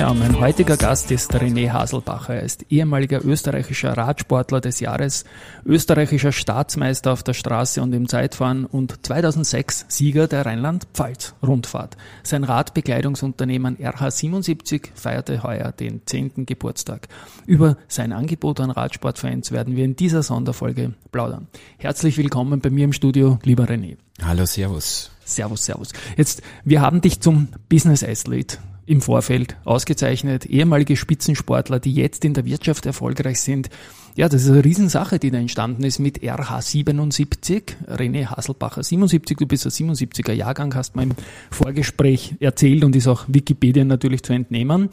Ja, 0.00 0.14
mein 0.14 0.40
heutiger 0.40 0.78
Gast 0.78 1.10
ist 1.10 1.34
René 1.34 1.72
Haselbacher. 1.72 2.36
Er 2.36 2.42
ist 2.42 2.64
ehemaliger 2.70 3.22
österreichischer 3.22 3.94
Radsportler 3.94 4.62
des 4.62 4.80
Jahres, 4.80 5.26
österreichischer 5.66 6.32
Staatsmeister 6.32 7.12
auf 7.12 7.22
der 7.22 7.34
Straße 7.34 7.82
und 7.82 7.92
im 7.92 8.08
Zeitfahren 8.08 8.64
und 8.64 9.04
2006 9.04 9.84
Sieger 9.88 10.26
der 10.26 10.46
Rheinland-Pfalz-Rundfahrt. 10.46 11.98
Sein 12.22 12.44
Radbekleidungsunternehmen 12.44 13.76
RH77 13.76 14.88
feierte 14.94 15.42
heuer 15.42 15.70
den 15.70 16.00
10. 16.06 16.46
Geburtstag. 16.46 17.08
Über 17.44 17.76
sein 17.86 18.14
Angebot 18.14 18.60
an 18.60 18.70
Radsportfans 18.70 19.52
werden 19.52 19.76
wir 19.76 19.84
in 19.84 19.96
dieser 19.96 20.22
Sonderfolge 20.22 20.94
plaudern. 21.12 21.46
Herzlich 21.76 22.16
willkommen 22.16 22.60
bei 22.60 22.70
mir 22.70 22.86
im 22.86 22.94
Studio, 22.94 23.38
lieber 23.42 23.64
René. 23.64 23.98
Hallo, 24.22 24.46
Servus. 24.46 25.10
Servus, 25.26 25.66
Servus. 25.66 25.90
Jetzt, 26.16 26.40
wir 26.64 26.80
haben 26.80 27.02
dich 27.02 27.20
zum 27.20 27.48
Business 27.68 28.02
Athlete 28.02 28.56
im 28.90 29.00
Vorfeld 29.00 29.56
ausgezeichnet, 29.64 30.46
ehemalige 30.46 30.96
Spitzensportler, 30.96 31.78
die 31.78 31.94
jetzt 31.94 32.24
in 32.24 32.34
der 32.34 32.44
Wirtschaft 32.44 32.86
erfolgreich 32.86 33.40
sind. 33.40 33.70
Ja, 34.16 34.28
das 34.28 34.42
ist 34.42 34.50
eine 34.50 34.64
Riesensache, 34.64 35.20
die 35.20 35.30
da 35.30 35.38
entstanden 35.38 35.84
ist 35.84 36.00
mit 36.00 36.18
RH77, 36.18 37.62
René 37.86 38.26
Hasselbacher 38.26 38.82
77, 38.82 39.36
du 39.36 39.46
bist 39.46 39.64
ein 39.64 39.70
77er 39.70 40.32
Jahrgang, 40.32 40.74
hast 40.74 40.96
mir 40.96 41.04
im 41.04 41.12
Vorgespräch 41.52 42.34
erzählt 42.40 42.82
und 42.82 42.96
ist 42.96 43.06
auch 43.06 43.26
Wikipedia 43.28 43.84
natürlich 43.84 44.24
zu 44.24 44.32
entnehmen. 44.32 44.88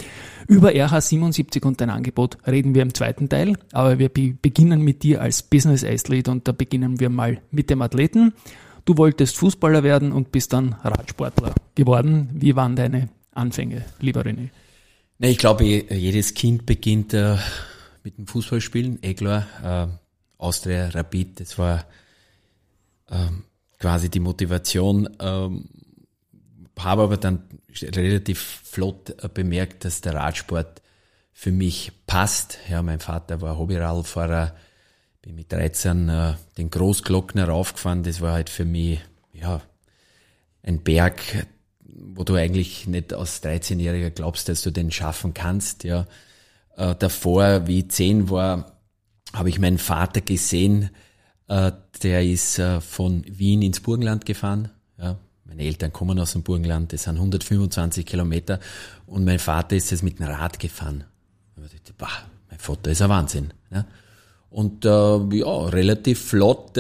Über 0.48 0.70
RH77 0.70 1.66
und 1.66 1.82
dein 1.82 1.90
Angebot 1.90 2.38
reden 2.46 2.76
wir 2.76 2.84
im 2.84 2.94
zweiten 2.94 3.30
Teil, 3.30 3.58
aber 3.72 3.98
wir 3.98 4.10
beginnen 4.10 4.84
mit 4.84 5.02
dir 5.02 5.22
als 5.22 5.42
Business 5.42 5.84
Athlete 5.84 6.30
und 6.30 6.48
da 6.48 6.52
beginnen 6.52 7.00
wir 7.00 7.10
mal 7.10 7.42
mit 7.50 7.72
dem 7.72 7.82
Athleten. 7.82 8.34
Du 8.86 8.96
wolltest 8.96 9.38
Fußballer 9.38 9.82
werden 9.82 10.12
und 10.12 10.32
bist 10.32 10.54
dann 10.54 10.76
Radsportler 10.84 11.56
geworden. 11.74 12.30
Wie 12.34 12.56
waren 12.56 12.76
deine 12.76 13.10
Anfänge, 13.38 13.86
lieber 14.00 14.22
René? 14.22 14.50
Nee, 15.20 15.32
ich 15.32 15.38
glaube, 15.38 15.64
jedes 15.64 16.34
Kind 16.34 16.66
beginnt 16.66 17.14
äh, 17.14 17.38
mit 18.04 18.18
dem 18.18 18.28
Fußballspielen, 18.28 19.00
eh 19.02 19.14
klar. 19.14 19.48
Äh, 19.64 19.88
Austria, 20.38 20.90
Rapid, 20.90 21.40
das 21.40 21.58
war 21.58 21.86
äh, 23.10 23.16
quasi 23.80 24.10
die 24.10 24.20
Motivation. 24.20 25.10
Ähm, 25.20 25.70
habe 26.78 27.04
aber 27.04 27.18
dann 27.18 27.44
relativ 27.82 28.62
flott 28.64 29.16
äh, 29.24 29.30
bemerkt, 29.30 29.86
dass 29.86 30.02
der 30.02 30.14
Radsport 30.14 30.82
für 31.34 31.52
mich 31.52 31.92
passt. 32.06 32.60
Ja, 32.70 32.82
mein 32.82 33.00
Vater 33.00 33.42
war 33.42 33.58
Hobbyradfahrer, 33.58 34.56
bin 35.22 35.36
mit 35.36 35.52
13 35.52 36.10
äh, 36.10 36.34
den 36.58 36.70
Großglockner 36.70 37.48
raufgefahren. 37.48 38.04
Das 38.04 38.22
war 38.22 38.34
halt 38.34 38.50
für 38.50 38.66
mich 38.66 39.00
ja 39.34 39.62
ein 40.64 40.84
Berg, 40.84 41.48
wo 41.98 42.24
du 42.24 42.36
eigentlich 42.36 42.88
nicht 42.88 43.14
als 43.14 43.44
13-Jähriger 43.44 44.12
glaubst, 44.12 44.50
dass 44.50 44.62
du 44.62 44.72
den 44.72 44.92
schaffen 44.92 45.34
kannst. 45.34 45.84
Ja. 45.84 46.06
Äh, 46.76 46.96
davor, 46.98 47.68
wie 47.68 47.80
ich 47.80 47.90
zehn 47.90 48.30
war, 48.30 48.78
habe 49.34 49.50
ich 49.50 49.60
meinen 49.60 49.78
Vater 49.80 50.22
gesehen, 50.22 50.92
äh, 51.48 51.72
der 52.04 52.24
ist 52.24 52.60
äh, 52.60 52.82
von 52.82 53.24
Wien 53.28 53.62
ins 53.62 53.80
Burgenland 53.80 54.26
gefahren. 54.26 54.70
Ja. 55.00 55.18
Meine 55.46 55.64
Eltern 55.64 55.92
kommen 55.92 56.20
aus 56.20 56.34
dem 56.34 56.44
Burgenland, 56.44 56.94
das 56.94 57.04
sind 57.04 57.16
125 57.16 58.06
Kilometer 58.06 58.60
und 59.06 59.24
mein 59.26 59.40
Vater 59.40 59.76
ist 59.76 59.92
jetzt 59.92 60.04
mit 60.04 60.20
dem 60.20 60.28
Rad 60.28 60.60
gefahren. 60.60 61.06
Ich 61.56 61.72
dachte, 61.72 61.94
bah, 61.98 62.10
mein 62.50 62.60
Vater 62.60 62.92
ist 62.92 63.02
ein 63.02 63.10
Wahnsinn. 63.10 63.54
Ja. 63.72 63.86
Und 64.50 64.86
ja, 64.86 65.16
relativ 65.68 66.22
flott 66.22 66.78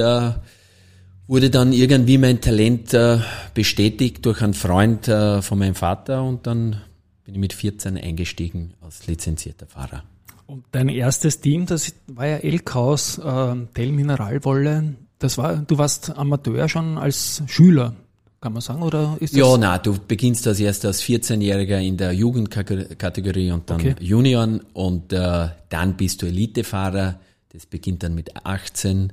wurde 1.27 1.49
dann 1.49 1.73
irgendwie 1.73 2.17
mein 2.17 2.41
Talent 2.41 2.93
äh, 2.93 3.19
bestätigt 3.53 4.25
durch 4.25 4.41
einen 4.41 4.53
Freund 4.53 5.07
äh, 5.07 5.41
von 5.41 5.59
meinem 5.59 5.75
Vater 5.75 6.23
und 6.23 6.47
dann 6.47 6.81
bin 7.25 7.35
ich 7.35 7.39
mit 7.39 7.53
14 7.53 7.97
eingestiegen 7.97 8.73
als 8.81 9.05
lizenzierter 9.07 9.67
Fahrer. 9.67 10.03
Und 10.45 10.63
dein 10.71 10.87
erstes 10.87 11.41
Team, 11.41 11.65
das 11.65 11.93
war 12.07 12.25
ja 12.25 12.37
Elkhaus, 12.37 13.17
äh, 13.17 13.55
Tell 13.73 13.91
Mineralwolle. 13.91 14.95
Das 15.19 15.37
war, 15.37 15.57
du 15.57 15.77
warst 15.77 16.15
Amateur 16.15 16.69
schon 16.69 16.97
als 16.97 17.43
Schüler, 17.47 17.95
kann 18.39 18.53
man 18.53 18.61
sagen, 18.61 18.81
oder 18.81 19.17
ist 19.19 19.33
das? 19.33 19.39
Ja, 19.39 19.57
na, 19.57 19.77
du 19.77 19.97
beginnst 19.99 20.47
als 20.47 20.61
erst 20.61 20.85
als 20.85 21.03
14-Jähriger 21.03 21.79
in 21.79 21.97
der 21.97 22.13
Jugendkategorie 22.13 23.51
und 23.51 23.69
dann 23.69 23.81
okay. 23.81 23.95
Junioren 23.99 24.61
und 24.73 25.11
äh, 25.11 25.49
dann 25.67 25.97
bist 25.97 26.21
du 26.21 26.27
Elitefahrer. 26.27 27.19
Das 27.49 27.65
beginnt 27.65 28.03
dann 28.03 28.15
mit 28.15 28.45
18 28.45 29.11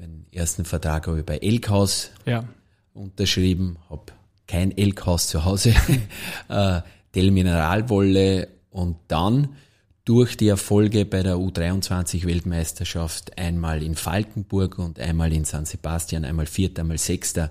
Meinen 0.00 0.24
ersten 0.32 0.64
Vertrag 0.64 1.06
habe 1.06 1.18
ich 1.18 1.26
bei 1.26 1.36
Elkhaus 1.36 2.10
ja. 2.24 2.44
unterschrieben, 2.94 3.76
habe 3.90 4.04
kein 4.46 4.74
Elkhaus 4.76 5.26
zu 5.26 5.44
Hause, 5.44 5.74
äh, 6.48 6.80
Del 7.14 7.30
Mineralwolle 7.30 8.48
und 8.70 8.96
dann 9.08 9.56
durch 10.06 10.38
die 10.38 10.48
Erfolge 10.48 11.04
bei 11.04 11.22
der 11.22 11.36
U23 11.36 12.24
Weltmeisterschaft 12.24 13.36
einmal 13.36 13.82
in 13.82 13.94
Falkenburg 13.94 14.78
und 14.78 14.98
einmal 14.98 15.34
in 15.34 15.44
San 15.44 15.66
Sebastian, 15.66 16.24
einmal 16.24 16.46
Vierter, 16.46 16.80
einmal 16.80 16.96
Sechster, 16.96 17.50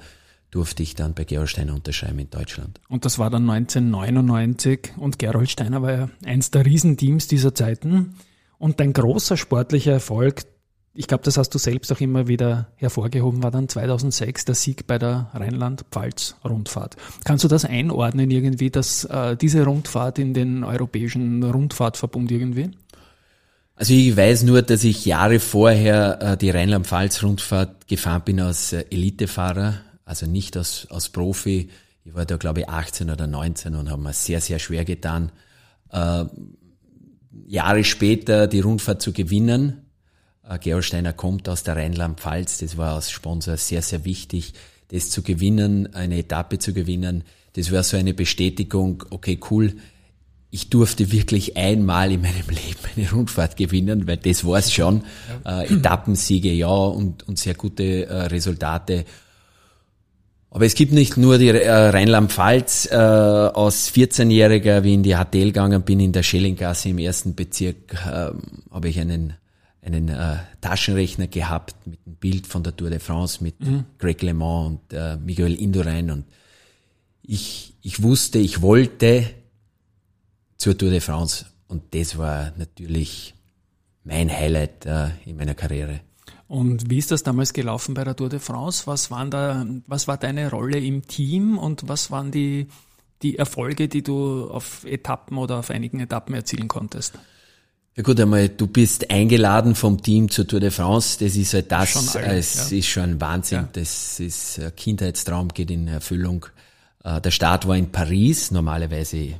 durfte 0.50 0.82
ich 0.82 0.96
dann 0.96 1.14
bei 1.14 1.26
Gerold 1.26 1.50
Steiner 1.50 1.76
unterschreiben 1.76 2.18
in 2.18 2.32
Deutschland. 2.32 2.82
Und 2.90 3.06
das 3.06 3.20
war 3.20 3.30
dann 3.30 3.48
1999 3.48 4.94
und 4.98 5.20
Gerold 5.20 5.52
Steiner 5.52 5.84
war 5.84 5.92
ja 5.92 6.10
eins 6.26 6.50
der 6.50 6.66
Riesenteams 6.66 7.28
dieser 7.28 7.54
Zeiten. 7.54 8.16
Und 8.58 8.80
dein 8.80 8.92
großer 8.92 9.38
sportlicher 9.38 9.92
Erfolg, 9.92 10.46
ich 11.00 11.08
glaube, 11.08 11.24
das 11.24 11.38
hast 11.38 11.52
du 11.52 11.58
selbst 11.60 11.94
auch 11.94 12.02
immer 12.02 12.28
wieder 12.28 12.68
hervorgehoben, 12.76 13.42
war 13.42 13.52
dann 13.52 13.70
2006 13.70 14.44
der 14.44 14.54
Sieg 14.54 14.86
bei 14.86 15.00
der 15.00 15.30
Rheinland-Pfalz-Rundfahrt. 15.34 16.98
Kannst 17.24 17.46
du 17.46 17.48
das 17.48 17.64
einordnen 17.64 18.30
irgendwie, 18.30 18.70
dass 18.70 19.06
äh, 19.06 19.38
diese 19.38 19.64
Rundfahrt 19.64 20.20
in 20.20 20.34
den 20.34 20.66
europäischen 20.66 21.42
Rundfahrtverbund 21.42 22.30
irgendwie? 22.34 22.72
Also 23.76 23.94
ich 23.94 24.18
weiß 24.18 24.44
nur, 24.44 24.62
dass 24.62 24.84
ich 24.84 25.06
Jahre 25.06 25.40
vorher 25.40 26.22
äh, 26.22 26.38
die 26.38 26.50
Rheinland-Pfalz-Rundfahrt 26.50 27.88
gefahren 27.88 28.24
bin 28.26 28.42
als 28.42 28.74
äh, 28.74 28.84
Elitefahrer, 28.92 29.76
also 30.04 30.26
nicht 30.26 30.58
als, 30.58 30.86
als 30.92 31.08
Profi. 31.08 31.70
Ich 32.04 32.14
war 32.14 32.26
da 32.26 32.36
glaube 32.36 32.60
ich 32.60 32.68
18 32.68 33.10
oder 33.10 33.26
19 33.26 33.74
und 33.76 33.90
habe 33.90 34.02
mir 34.02 34.12
sehr, 34.12 34.42
sehr 34.42 34.60
schwer 34.60 34.84
getan, 34.84 35.32
äh, 35.92 36.26
Jahre 37.48 37.86
später 37.86 38.48
die 38.48 38.60
Rundfahrt 38.60 39.02
zu 39.02 39.14
gewinnen 39.14 39.86
Gerolsteiner 40.58 41.14
kommt 41.14 41.48
aus 41.48 41.64
der 41.64 41.76
Rheinland-Pfalz, 41.76 42.60
das 42.60 42.78
war 42.78 42.96
als 42.96 43.12
Sponsor 43.12 43.58
sehr, 43.58 43.82
sehr 43.82 44.06
wichtig, 44.06 44.54
das 44.90 45.10
zu 45.10 45.22
gewinnen, 45.22 45.94
eine 45.94 46.18
Etappe 46.18 46.58
zu 46.58 46.74
gewinnen. 46.74 47.24
Das 47.54 47.72
war 47.72 47.84
so 47.84 47.98
eine 47.98 48.14
Bestätigung, 48.14 49.04
okay, 49.12 49.40
cool, 49.52 49.76
ich 50.52 50.70
durfte 50.70 51.12
wirklich 51.12 51.58
einmal 51.58 52.12
in 52.12 52.22
meinem 52.22 52.34
Leben 52.50 52.80
eine 52.96 53.12
Rundfahrt 53.12 53.56
gewinnen, 53.56 54.08
weil 54.08 54.18
das 54.18 54.46
war's 54.46 54.74
schon. 54.74 55.04
Äh, 55.46 55.74
Etappensiege, 55.74 56.52
ja, 56.52 56.68
und, 56.68 57.28
und 57.28 57.38
sehr 57.38 57.54
gute 57.54 58.08
äh, 58.08 58.26
Resultate. 58.26 59.06
Aber 60.52 60.66
es 60.66 60.74
gibt 60.74 60.92
nicht 60.92 61.18
nur 61.18 61.38
die 61.38 61.50
äh, 61.50 61.72
Rheinland-Pfalz. 61.72 62.90
Äh, 62.92 62.96
als 62.96 63.94
14-Jähriger, 63.94 64.84
wie 64.84 64.96
in 64.96 65.04
die 65.04 65.14
HTL 65.14 65.46
gegangen 65.46 65.84
bin, 65.84 66.00
in 66.00 66.12
der 66.12 66.24
Schellinggasse 66.24 66.90
im 66.90 66.98
ersten 66.98 67.36
Bezirk, 67.36 67.94
äh, 67.94 68.32
habe 68.72 68.90
ich 68.90 69.00
einen 69.00 69.36
einen 69.82 70.10
äh, 70.10 70.38
Taschenrechner 70.62 71.28
gehabt 71.28 71.76
mit 71.88 72.00
einem 72.06 72.16
Bild 72.16 72.48
von 72.48 72.64
der 72.64 72.76
Tour 72.76 72.90
de 72.90 73.00
France 73.00 73.44
mit 73.44 73.60
mhm. 73.62 73.86
Greg 73.98 74.22
LeMond 74.22 74.82
und 74.92 74.94
äh, 74.94 75.18
Miguel 75.18 75.56
Indurain 75.56 76.12
und 76.12 76.26
ich, 77.22 77.76
ich 77.82 78.02
wusste, 78.02 78.40
ich 78.40 78.62
wollte 78.62 79.30
zur 80.58 80.78
Tour 80.78 80.90
de 80.90 81.00
France 81.00 81.46
und 81.68 81.94
das 81.94 82.18
war 82.18 82.54
natürlich 82.58 83.36
mein 84.04 84.30
Highlight 84.30 84.86
äh, 84.86 85.10
in 85.26 85.38
meiner 85.38 85.54
Karriere. 85.54 86.02
Und 86.48 86.90
wie 86.90 86.98
ist 86.98 87.12
das 87.12 87.22
damals 87.22 87.54
gelaufen 87.54 87.94
bei 87.94 88.04
der 88.04 88.16
Tour 88.16 88.30
de 88.30 88.40
France? 88.40 88.88
Was 88.88 89.12
waren 89.12 89.30
da, 89.30 89.66
was 89.86 90.08
war 90.08 90.18
deine 90.18 90.50
Rolle 90.50 90.80
im 90.80 91.06
Team 91.06 91.60
und 91.60 91.88
was 91.88 92.10
waren 92.10 92.32
die, 92.32 92.68
die 93.22 93.38
Erfolge, 93.38 93.88
die 93.88 94.02
du 94.02 94.50
auf 94.50 94.84
Etappen 94.86 95.38
oder 95.38 95.60
auf 95.60 95.70
einigen 95.70 96.00
Etappen 96.00 96.34
erzielen 96.34 96.68
konntest? 96.68 97.20
Ja 97.96 98.04
gut, 98.04 98.20
einmal, 98.20 98.48
du 98.50 98.68
bist 98.68 99.10
eingeladen 99.12 99.76
vom 99.76 100.02
Team 100.02 100.30
zur 100.30 100.48
Tour 100.48 100.60
de 100.60 100.72
France. 100.72 101.18
Das 101.20 101.36
ist 101.36 101.54
halt 101.54 101.72
das, 101.72 101.90
schon 101.90 102.22
es 102.22 102.72
ja. 102.72 102.78
ist 102.78 102.88
schon 102.88 103.04
ein 103.04 103.22
Wahnsinn. 103.22 103.60
Ja. 103.60 103.70
Das 103.74 104.20
ist 104.20 104.60
ein 104.60 104.76
Kindheitstraum, 104.76 105.50
geht 105.50 105.70
in 105.72 105.88
Erfüllung. 105.88 106.46
Äh, 107.04 107.20
der 107.20 107.32
Start 107.32 107.68
war 107.68 107.76
in 107.76 107.92
Paris. 107.92 108.52
Normalerweise 108.52 109.36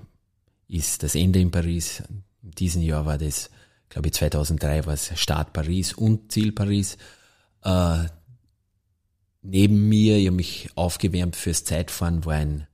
ist 0.68 1.04
das 1.04 1.16
Ende 1.16 1.40
in 1.40 1.52
Paris. 1.52 2.04
In 2.44 2.52
diesem 2.52 2.82
Jahr 2.82 3.06
war 3.06 3.18
das 3.18 3.50
glaube 3.90 4.08
ich 4.08 4.14
2003 4.14 4.86
war 4.86 4.94
es 4.94 5.12
Start 5.20 5.52
Paris 5.52 5.94
und 5.94 6.32
Ziel 6.32 6.52
Paris. 6.52 6.98
Äh, 7.64 8.06
neben 9.42 9.90
mir, 9.90 10.18
ich 10.18 10.28
habe 10.28 10.36
mich 10.36 10.70
aufgewärmt 10.76 11.36
fürs 11.36 11.66
Zeitfahren, 11.66 12.26
war 12.26 12.36
ein, 12.36 12.68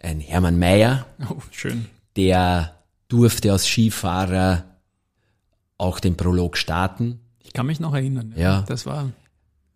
ein 0.00 0.20
Hermann 0.20 0.58
Mayer. 0.58 1.06
Oh, 1.30 1.40
schön. 1.50 1.86
Der 2.16 2.76
durfte 3.08 3.52
als 3.52 3.66
Skifahrer 3.66 4.64
auch 5.80 5.98
den 5.98 6.16
Prolog 6.16 6.56
starten. 6.56 7.20
Ich 7.42 7.52
kann 7.52 7.66
mich 7.66 7.80
noch 7.80 7.94
erinnern. 7.94 8.34
Ja. 8.36 8.42
ja. 8.42 8.62
Das 8.62 8.86
war. 8.86 9.10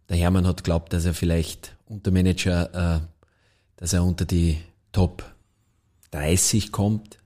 Der 0.08 0.16
Hermann 0.16 0.46
hat 0.46 0.64
glaubt, 0.64 0.92
dass 0.92 1.04
er 1.04 1.14
vielleicht 1.14 1.76
unter 1.86 2.10
Manager, 2.10 2.96
äh, 2.96 3.00
dass 3.76 3.92
er 3.94 4.04
unter 4.04 4.24
die 4.24 4.58
Top 4.92 5.24
30 6.10 6.72
kommt, 6.72 7.18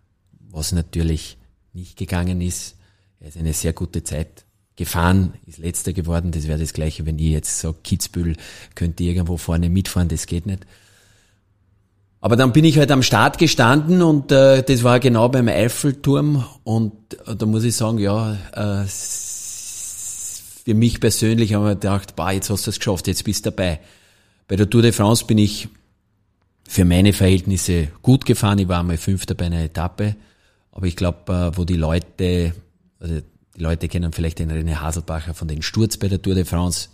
was 0.49 0.73
natürlich 0.73 1.37
nicht 1.73 1.97
gegangen 1.97 2.41
ist. 2.41 2.77
Er 3.21 3.29
ist 3.29 3.37
eine 3.37 3.53
sehr 3.53 3.73
gute 3.73 4.05
Zeit 4.05 4.45
gefahren, 4.77 5.35
ist 5.45 5.59
letzter 5.59 5.93
geworden. 5.93 6.31
Das 6.31 6.47
wäre 6.47 6.59
das 6.59 6.73
gleiche, 6.73 7.05
wenn 7.05 7.19
ich 7.19 7.31
jetzt 7.31 7.59
sage, 7.59 7.79
Kitzbühel 7.83 8.37
könnte 8.77 9.03
irgendwo 9.03 9.37
vorne 9.37 9.69
mitfahren, 9.69 10.09
das 10.09 10.27
geht 10.27 10.47
nicht. 10.47 10.65
Aber 12.29 12.37
dann 12.37 12.53
bin 12.53 12.67
ich 12.67 12.77
halt 12.77 12.91
am 12.91 13.03
Start 13.03 13.39
gestanden 13.39 14.03
und 14.03 14.31
äh, 14.33 14.63
das 14.63 14.83
war 14.83 15.01
genau 15.01 15.31
beim 15.31 15.49
Eiffelturm 15.49 16.45
und 16.63 16.93
äh, 17.27 17.35
da 17.35 17.47
muss 17.47 17.65
ich 17.65 17.75
sagen, 17.75 17.97
ja, 17.97 18.35
äh, 18.53 18.85
für 18.87 20.75
mich 20.75 21.01
persönlich 21.01 21.55
haben 21.55 21.65
wir 21.65 21.75
gedacht, 21.75 22.17
bah, 22.17 22.33
jetzt 22.33 22.51
hast 22.51 22.67
du 22.67 22.71
es 22.71 22.81
geschafft, 22.81 23.07
jetzt 23.07 23.25
bist 23.25 23.47
du 23.47 23.51
dabei. 23.51 23.81
Bei 24.47 24.57
der 24.57 24.69
Tour 24.69 24.83
de 24.83 24.93
France 24.93 25.25
bin 25.25 25.39
ich 25.39 25.71
für 26.69 26.85
meine 26.85 27.15
Verhältnisse 27.15 27.89
gut 28.03 28.27
gefahren. 28.27 28.59
Ich 28.59 28.69
war 28.69 28.81
einmal 28.81 28.99
Fünfter 28.99 29.35
bei 29.35 29.47
einer 29.47 29.65
Etappe. 29.65 30.15
Aber 30.71 30.87
ich 30.87 30.97
glaube, 30.97 31.33
äh, 31.33 31.57
wo 31.57 31.65
die 31.65 31.77
Leute, 31.77 32.53
also 33.01 33.23
die 33.57 33.61
Leute 33.63 33.89
kennen 33.89 34.13
vielleicht 34.13 34.39
den 34.39 34.53
René 34.53 34.75
Haselbacher 34.83 35.33
von 35.33 35.49
den 35.49 35.63
Sturz 35.63 35.97
bei 35.97 36.09
der 36.09 36.21
Tour 36.21 36.35
de 36.35 36.45
France. 36.45 36.91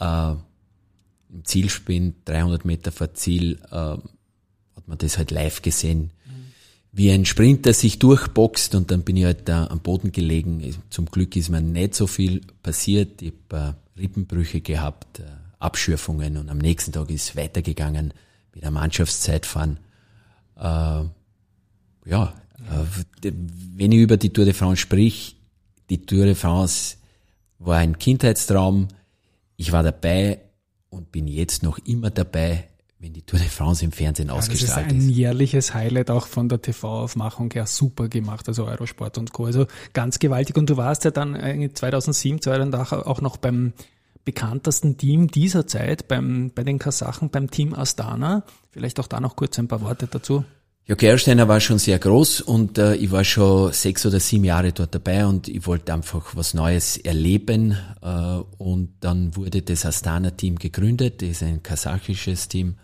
Äh, 0.00 0.32
Im 0.32 1.44
Zielspin, 1.44 2.16
300 2.24 2.64
Meter 2.64 2.90
vor 2.90 3.14
Ziel, 3.14 3.60
äh, 3.70 3.96
hat 4.76 4.86
man 4.86 4.98
das 4.98 5.18
halt 5.18 5.30
live 5.30 5.62
gesehen. 5.62 6.10
Mhm. 6.24 6.30
Wie 6.92 7.10
ein 7.10 7.24
Sprinter 7.24 7.72
sich 7.72 7.98
durchboxt 7.98 8.74
und 8.74 8.90
dann 8.90 9.02
bin 9.02 9.16
ich 9.16 9.24
halt 9.24 9.48
da 9.48 9.66
am 9.66 9.80
Boden 9.80 10.12
gelegen. 10.12 10.76
Zum 10.90 11.06
Glück 11.06 11.34
ist 11.36 11.48
mir 11.48 11.60
nicht 11.60 11.94
so 11.94 12.06
viel 12.06 12.42
passiert. 12.62 13.22
Ich 13.22 13.32
habe 13.50 13.76
äh, 13.96 14.00
Rippenbrüche 14.00 14.60
gehabt, 14.60 15.20
äh, 15.20 15.24
Abschürfungen 15.58 16.36
und 16.36 16.48
am 16.50 16.58
nächsten 16.58 16.92
Tag 16.92 17.10
ist 17.10 17.30
es 17.30 17.36
weitergegangen 17.36 18.12
mit 18.54 18.62
der 18.62 18.70
Mannschaftszeitfahren. 18.70 19.78
Äh, 20.56 21.04
ja, 22.08 22.34
äh, 22.58 23.32
wenn 23.74 23.92
ich 23.92 23.98
über 23.98 24.16
die 24.16 24.32
Tour 24.32 24.44
de 24.44 24.54
France 24.54 24.80
sprich, 24.80 25.36
die 25.90 26.04
Tour 26.04 26.24
de 26.24 26.34
France 26.34 26.96
war 27.58 27.78
ein 27.78 27.98
Kindheitstraum. 27.98 28.88
Ich 29.56 29.72
war 29.72 29.82
dabei 29.82 30.40
und 30.90 31.12
bin 31.12 31.26
jetzt 31.26 31.62
noch 31.62 31.78
immer 31.78 32.10
dabei, 32.10 32.68
wenn 32.98 33.12
die 33.12 33.22
Tour 33.22 33.38
de 33.38 33.48
France 33.48 33.84
im 33.84 33.92
Fernsehen 33.92 34.28
ja, 34.28 34.34
ausgestrahlt 34.34 34.86
ist. 34.86 34.96
Das 34.96 35.02
ist 35.02 35.08
ein 35.08 35.10
jährliches 35.10 35.74
Highlight 35.74 36.10
auch 36.10 36.26
von 36.26 36.48
der 36.48 36.62
TV-Aufmachung 36.62 37.50
her 37.52 37.66
super 37.66 38.08
gemacht, 38.08 38.48
also 38.48 38.64
Eurosport 38.64 39.18
und 39.18 39.32
Co. 39.32 39.46
Also 39.46 39.66
ganz 39.92 40.18
gewaltig. 40.18 40.56
Und 40.56 40.70
du 40.70 40.76
warst 40.76 41.04
ja 41.04 41.10
dann 41.10 41.34
2007, 41.74 42.40
2008 42.40 42.92
auch 42.92 43.20
noch 43.20 43.36
beim 43.36 43.74
bekanntesten 44.24 44.96
Team 44.96 45.28
dieser 45.28 45.66
Zeit, 45.66 46.08
beim, 46.08 46.50
bei 46.54 46.64
den 46.64 46.78
Kasachen, 46.78 47.30
beim 47.30 47.50
Team 47.50 47.74
Astana. 47.74 48.44
Vielleicht 48.70 48.98
auch 48.98 49.06
da 49.06 49.20
noch 49.20 49.36
kurz 49.36 49.58
ein 49.58 49.68
paar 49.68 49.82
Worte 49.82 50.08
dazu. 50.08 50.44
Ja, 50.88 50.94
Gersteiner 50.94 51.48
war 51.48 51.60
schon 51.60 51.78
sehr 51.78 51.98
groß 51.98 52.42
und 52.42 52.78
äh, 52.78 52.94
ich 52.94 53.10
war 53.10 53.24
schon 53.24 53.72
sechs 53.72 54.06
oder 54.06 54.20
sieben 54.20 54.44
Jahre 54.44 54.72
dort 54.72 54.94
dabei 54.94 55.26
und 55.26 55.48
ich 55.48 55.66
wollte 55.66 55.92
einfach 55.92 56.36
was 56.36 56.54
Neues 56.54 56.96
erleben 56.96 57.76
äh, 58.02 58.38
und 58.58 58.94
dann 59.00 59.34
wurde 59.34 59.62
das 59.62 59.84
Astana-Team 59.84 60.60
gegründet, 60.60 61.22
das 61.22 61.30
ist 61.30 61.42
ein 61.42 61.60
kasachisches 61.64 62.46
Team 62.46 62.76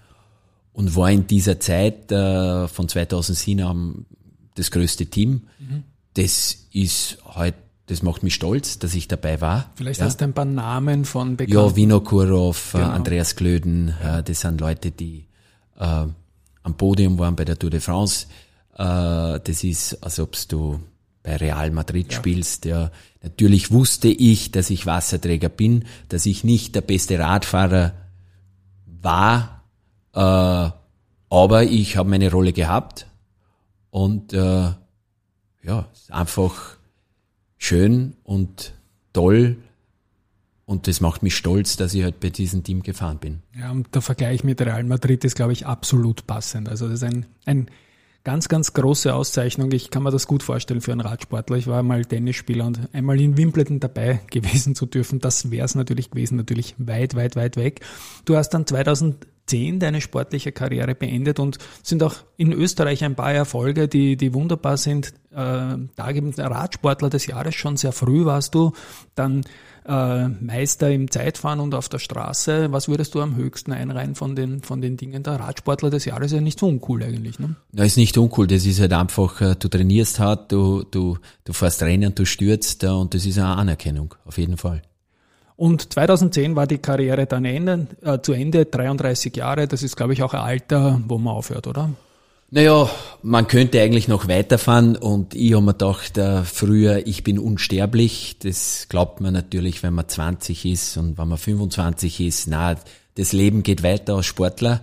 und 0.73 0.97
war 0.97 1.11
in 1.11 1.27
dieser 1.27 1.61
Zeit 1.61 2.11
äh, 2.11 2.69
von 2.69 2.89
2007 2.89 3.63
an 3.65 4.07
das 4.55 4.71
größte 4.71 5.07
Team. 5.07 5.43
Mhm. 5.59 5.85
Das 6.15 6.67
ist 6.73 7.19
heute 7.25 7.57
das 7.87 8.03
macht 8.03 8.23
mich 8.23 8.35
stolz, 8.35 8.79
dass 8.79 8.95
ich 8.95 9.09
dabei 9.09 9.41
war. 9.41 9.71
Vielleicht 9.75 10.01
ja. 10.01 10.07
hast 10.07 10.21
du 10.21 10.25
ein 10.25 10.33
paar 10.33 10.45
Namen 10.45 11.05
von 11.05 11.37
Bekannten. 11.37 11.69
Ja, 11.69 11.77
Vino 11.77 12.01
Kurov, 12.01 12.75
äh, 12.75 12.79
genau. 12.79 12.91
Andreas 12.91 13.37
Glöden, 13.37 13.95
ja. 14.03 14.23
das 14.23 14.41
sind 14.41 14.61
Leute, 14.61 14.93
die 14.93 15.27
äh, 15.79 16.07
am 16.63 16.77
Podium 16.77 17.19
waren 17.19 17.37
bei 17.37 17.45
der 17.45 17.59
Tour 17.59 17.71
de 17.71 17.81
France. 17.81 18.27
Äh, 18.75 19.41
das 19.41 19.65
ist, 19.65 20.03
als 20.03 20.21
ob 20.21 20.37
du 20.49 20.81
bei 21.23 21.37
Real 21.37 21.71
Madrid 21.71 22.13
ja. 22.13 22.19
spielst. 22.19 22.65
Ja. 22.65 22.91
Natürlich 23.23 23.71
wusste 23.71 24.09
ich, 24.09 24.53
dass 24.53 24.71
ich 24.71 24.87
Wasserträger 24.87 25.49
bin, 25.49 25.85
dass 26.09 26.25
ich 26.27 26.45
nicht 26.45 26.75
der 26.75 26.81
beste 26.81 27.19
Radfahrer 27.19 27.93
war, 28.87 29.62
äh, 30.15 30.71
aber 31.31 31.63
ich 31.65 31.97
habe 31.97 32.11
meine 32.11 32.31
Rolle 32.31 32.53
gehabt 32.53 33.07
und 33.91 34.33
äh, 34.33 34.73
ja, 35.63 35.89
einfach 36.11 36.77
schön 37.59 38.17
und 38.25 38.75
toll, 39.13 39.57
und 40.65 40.87
das 40.87 41.01
macht 41.01 41.23
mich 41.23 41.37
stolz, 41.37 41.77
dass 41.77 41.93
ich 41.93 42.03
halt 42.03 42.21
bei 42.21 42.31
diesem 42.31 42.63
Team 42.63 42.83
gefahren 42.83 43.19
bin. 43.19 43.43
Ja, 43.55 43.71
und 43.71 43.95
der 43.95 44.01
Vergleich 44.01 44.43
mit 44.43 44.61
Real 44.63 44.85
Madrid 44.85 45.23
ist, 45.25 45.35
glaube 45.35 45.53
ich, 45.53 45.67
absolut 45.67 46.27
passend. 46.27 46.69
Also 46.69 46.87
das 46.89 47.03
ist 47.03 47.05
ein, 47.05 47.27
ein 47.45 47.67
ganz, 48.25 48.49
ganz 48.49 48.73
große 48.73 49.15
Auszeichnung. 49.15 49.73
Ich 49.73 49.91
kann 49.91 50.03
mir 50.03 50.11
das 50.11 50.27
gut 50.27 50.43
vorstellen 50.43 50.81
für 50.81 50.93
einen 50.93 51.01
Radsportler. 51.01 51.57
Ich 51.57 51.67
war 51.67 51.83
mal 51.83 52.05
Tennisspieler 52.05 52.67
und 52.67 52.81
einmal 52.93 53.21
in 53.21 53.37
Wimbledon 53.37 53.81
dabei 53.81 54.21
gewesen 54.31 54.75
zu 54.75 54.87
dürfen. 54.87 55.19
Das 55.19 55.51
wäre 55.51 55.65
es 55.65 55.75
natürlich 55.75 56.11
gewesen, 56.11 56.37
natürlich 56.37 56.75
weit, 56.79 57.15
weit, 57.15 57.37
weit 57.37 57.57
weg. 57.57 57.81
Du 58.25 58.37
hast 58.37 58.51
dann 58.51 58.67
2010 58.67 59.81
deine 59.81 60.01
sportliche 60.01 60.53
Karriere 60.53 60.95
beendet 60.95 61.41
und 61.41 61.59
sind 61.83 62.03
auch 62.03 62.15
in 62.37 62.53
Österreich 62.53 63.03
ein 63.05 63.17
paar 63.17 63.33
Erfolge, 63.33 63.89
die, 63.89 64.17
die 64.17 64.35
wunderbar 64.35 64.77
sind. 64.77 65.09
Äh, 65.31 65.77
da 65.97 66.13
gibt 66.13 66.39
Radsportler 66.39 67.11
des 67.11 67.27
Jahres 67.27 67.55
schon 67.55 67.77
sehr 67.77 67.93
früh 67.93 68.25
warst 68.25 68.55
du. 68.55 68.73
Dann 69.15 69.43
äh, 69.87 70.29
Meister 70.29 70.91
im 70.91 71.11
Zeitfahren 71.11 71.61
und 71.61 71.75
auf 71.75 71.89
der 71.89 71.99
Straße. 71.99 72.73
Was 72.73 72.89
würdest 72.89 73.15
du 73.15 73.21
am 73.21 73.37
höchsten 73.37 73.73
einreihen 73.73 74.15
von 74.15 74.37
den, 74.37 74.63
von 74.63 74.81
den 74.81 74.97
Dingen? 74.97 75.23
Der 75.23 75.41
Radsportler 75.41 75.91
des 75.91 76.05
Jahres 76.05 76.27
ist 76.27 76.37
ja 76.37 76.41
nicht 76.41 76.59
so 76.59 76.69
uncool 76.69 77.03
eigentlich, 77.03 77.39
ne? 77.39 77.57
Das 77.73 77.89
ist 77.89 77.97
nicht 77.97 78.17
uncool. 78.17 78.47
Das 78.47 78.65
ist 78.65 78.81
halt 78.81 78.93
einfach, 78.93 79.41
äh, 79.41 79.57
du 79.59 79.69
trainierst 79.69 80.19
hart, 80.21 80.53
du, 80.53 80.85
du, 80.91 81.19
du 81.45 81.53
fährst 81.53 81.83
Rennen, 81.83 82.15
du 82.15 82.25
stürzt 82.25 82.85
und 82.85 83.15
das 83.15 83.27
ist 83.27 83.39
eine 83.39 83.57
Anerkennung, 83.57 84.15
auf 84.25 84.39
jeden 84.39 84.57
Fall. 84.57 84.83
Und 85.57 85.93
2010 85.93 86.57
war 86.57 86.67
die 86.67 86.79
Karriere 86.79 87.27
dann 87.27 87.45
Ende, 87.45 87.87
äh, 88.03 88.19
zu 88.21 88.33
Ende, 88.33 88.65
33 88.65 89.37
Jahre. 89.37 89.69
Das 89.69 89.83
ist, 89.83 89.97
glaube 89.97 90.13
ich, 90.13 90.23
auch 90.23 90.35
ein 90.35 90.41
Alter, 90.41 91.01
wo 91.07 91.19
man 91.19 91.35
aufhört, 91.35 91.67
oder? 91.67 91.91
Naja, 92.55 92.91
man 93.23 93.49
könnte 93.49 93.81
eigentlich 93.81 94.09
noch 94.09 94.29
weiterfahren 94.29 94.97
und 94.97 95.35
ich 95.35 95.55
habe 95.55 95.65
mir 95.65 95.73
gedacht, 95.73 96.19
äh, 96.19 96.45
früher, 96.45 97.07
ich 97.07 97.25
bin 97.25 97.39
unsterblich. 97.39 98.37
Das 98.41 98.89
glaubt 98.91 99.23
man 99.23 99.33
natürlich, 99.33 99.83
wenn 99.83 99.95
man 99.95 100.07
20 100.07 100.67
ist 100.67 100.99
und 100.99 101.17
wenn 101.17 101.29
man 101.29 101.39
25 101.39 102.21
ist. 102.21 102.49
Na, 102.49 102.77
das 103.15 103.33
Leben 103.33 103.63
geht 103.63 103.83
weiter 103.83 104.17
als 104.17 104.27
Sportler. 104.27 104.83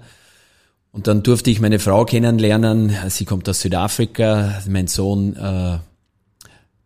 Und 0.91 1.05
dann 1.05 1.21
durfte 1.21 1.51
ich 1.51 1.61
meine 1.61 1.77
Frau 1.77 2.05
kennenlernen. 2.05 2.91
Sie 3.09 3.25
kommt 3.25 3.47
aus 3.47 3.61
Südafrika. 3.61 4.63
Mein 4.67 4.87
Sohn, 4.87 5.35
äh, 5.35 5.77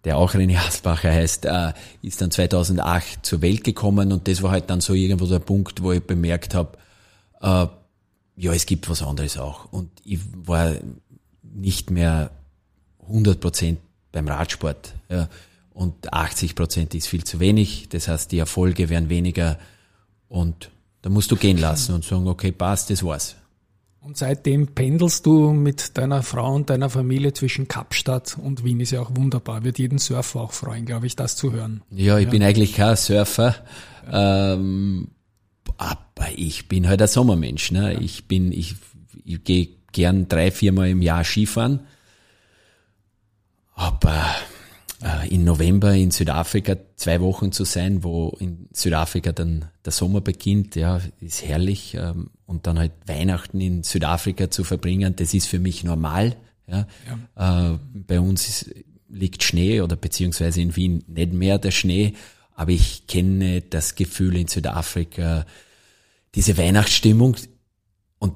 der 0.03 0.17
auch 0.17 0.33
René 0.33 0.57
Hasbacher 0.57 1.13
heißt, 1.13 1.45
äh, 1.45 1.71
ist 2.01 2.21
dann 2.21 2.29
2008 2.29 3.25
zur 3.25 3.41
Welt 3.41 3.63
gekommen 3.63 4.11
und 4.11 4.27
das 4.27 4.43
war 4.43 4.51
halt 4.51 4.69
dann 4.69 4.81
so 4.81 4.93
irgendwo 4.93 5.27
der 5.27 5.39
Punkt, 5.39 5.81
wo 5.81 5.93
ich 5.93 6.03
bemerkt 6.03 6.53
habe, 6.53 6.77
äh, 7.39 7.67
ja, 8.35 8.53
es 8.53 8.65
gibt 8.65 8.89
was 8.89 9.01
anderes 9.01 9.37
auch. 9.37 9.71
Und 9.71 9.89
ich 10.03 10.19
war 10.45 10.73
nicht 11.41 11.91
mehr 11.91 12.31
100 13.07 13.39
Prozent 13.39 13.79
beim 14.11 14.27
Radsport. 14.27 14.93
Ja. 15.09 15.29
Und 15.73 16.13
80 16.13 16.55
Prozent 16.55 16.95
ist 16.95 17.07
viel 17.07 17.23
zu 17.23 17.39
wenig. 17.39 17.89
Das 17.89 18.07
heißt, 18.07 18.31
die 18.31 18.39
Erfolge 18.39 18.89
werden 18.89 19.09
weniger. 19.09 19.57
Und 20.29 20.71
da 21.01 21.09
musst 21.09 21.31
du 21.31 21.35
gehen 21.35 21.57
lassen 21.57 21.93
und 21.93 22.05
sagen, 22.05 22.27
okay, 22.27 22.51
passt, 22.51 22.89
das 22.89 23.03
war's. 23.03 23.35
Und 23.99 24.17
seitdem 24.17 24.67
pendelst 24.67 25.25
du 25.25 25.53
mit 25.53 25.97
deiner 25.97 26.23
Frau 26.23 26.53
und 26.53 26.69
deiner 26.69 26.89
Familie 26.89 27.31
zwischen 27.31 27.69
Kapstadt 27.69 28.37
und 28.37 28.63
Wien. 28.65 28.81
Ist 28.81 28.91
ja 28.91 29.01
auch 29.01 29.11
wunderbar. 29.15 29.63
Wird 29.63 29.79
jeden 29.79 29.97
Surfer 29.97 30.41
auch 30.41 30.51
freuen, 30.51 30.85
glaube 30.85 31.07
ich, 31.07 31.15
das 31.15 31.37
zu 31.37 31.53
hören. 31.53 31.81
Ja, 31.89 32.17
ich 32.17 32.25
ja. 32.25 32.31
bin 32.31 32.43
eigentlich 32.43 32.73
kein 32.73 32.97
Surfer. 32.97 33.55
Ja. 34.11 34.53
Ähm, 34.53 35.07
aber 35.77 36.29
ich 36.35 36.67
bin 36.67 36.87
halt 36.87 37.01
ein 37.01 37.07
Sommermensch. 37.07 37.71
Ne? 37.71 37.93
Ja. 37.93 37.99
Ich 37.99 38.27
bin, 38.27 38.51
ich, 38.51 38.75
ich 39.23 39.43
gehe 39.43 39.69
gern 39.91 40.27
drei, 40.27 40.51
viermal 40.51 40.89
im 40.89 41.01
Jahr 41.01 41.23
Skifahren. 41.23 41.81
Aber 43.75 44.23
äh, 45.01 45.33
in 45.33 45.43
November 45.43 45.93
in 45.93 46.11
Südafrika 46.11 46.75
zwei 46.95 47.21
Wochen 47.21 47.51
zu 47.51 47.63
sein, 47.63 48.03
wo 48.03 48.35
in 48.39 48.69
Südafrika 48.71 49.31
dann 49.31 49.65
der 49.83 49.91
Sommer 49.91 50.21
beginnt, 50.21 50.75
ja, 50.75 51.01
ist 51.19 51.43
herrlich. 51.43 51.95
Ähm, 51.95 52.29
und 52.45 52.67
dann 52.67 52.77
halt 52.79 52.93
Weihnachten 53.05 53.59
in 53.59 53.83
Südafrika 53.83 54.51
zu 54.51 54.63
verbringen, 54.63 55.15
das 55.15 55.33
ist 55.33 55.47
für 55.47 55.59
mich 55.59 55.83
normal. 55.83 56.35
Ja. 56.67 56.87
ja. 57.35 57.73
Äh, 57.73 57.79
bei 57.93 58.19
uns 58.19 58.47
ist 58.47 58.73
liegt 59.13 59.43
Schnee 59.43 59.81
oder 59.81 59.95
beziehungsweise 59.95 60.61
in 60.61 60.75
Wien 60.75 61.03
nicht 61.07 61.33
mehr 61.33 61.59
der 61.59 61.71
Schnee, 61.71 62.13
aber 62.55 62.71
ich 62.71 63.07
kenne 63.07 63.61
das 63.61 63.95
Gefühl 63.95 64.35
in 64.35 64.47
Südafrika, 64.47 65.45
diese 66.35 66.57
Weihnachtsstimmung 66.57 67.35
und 68.19 68.33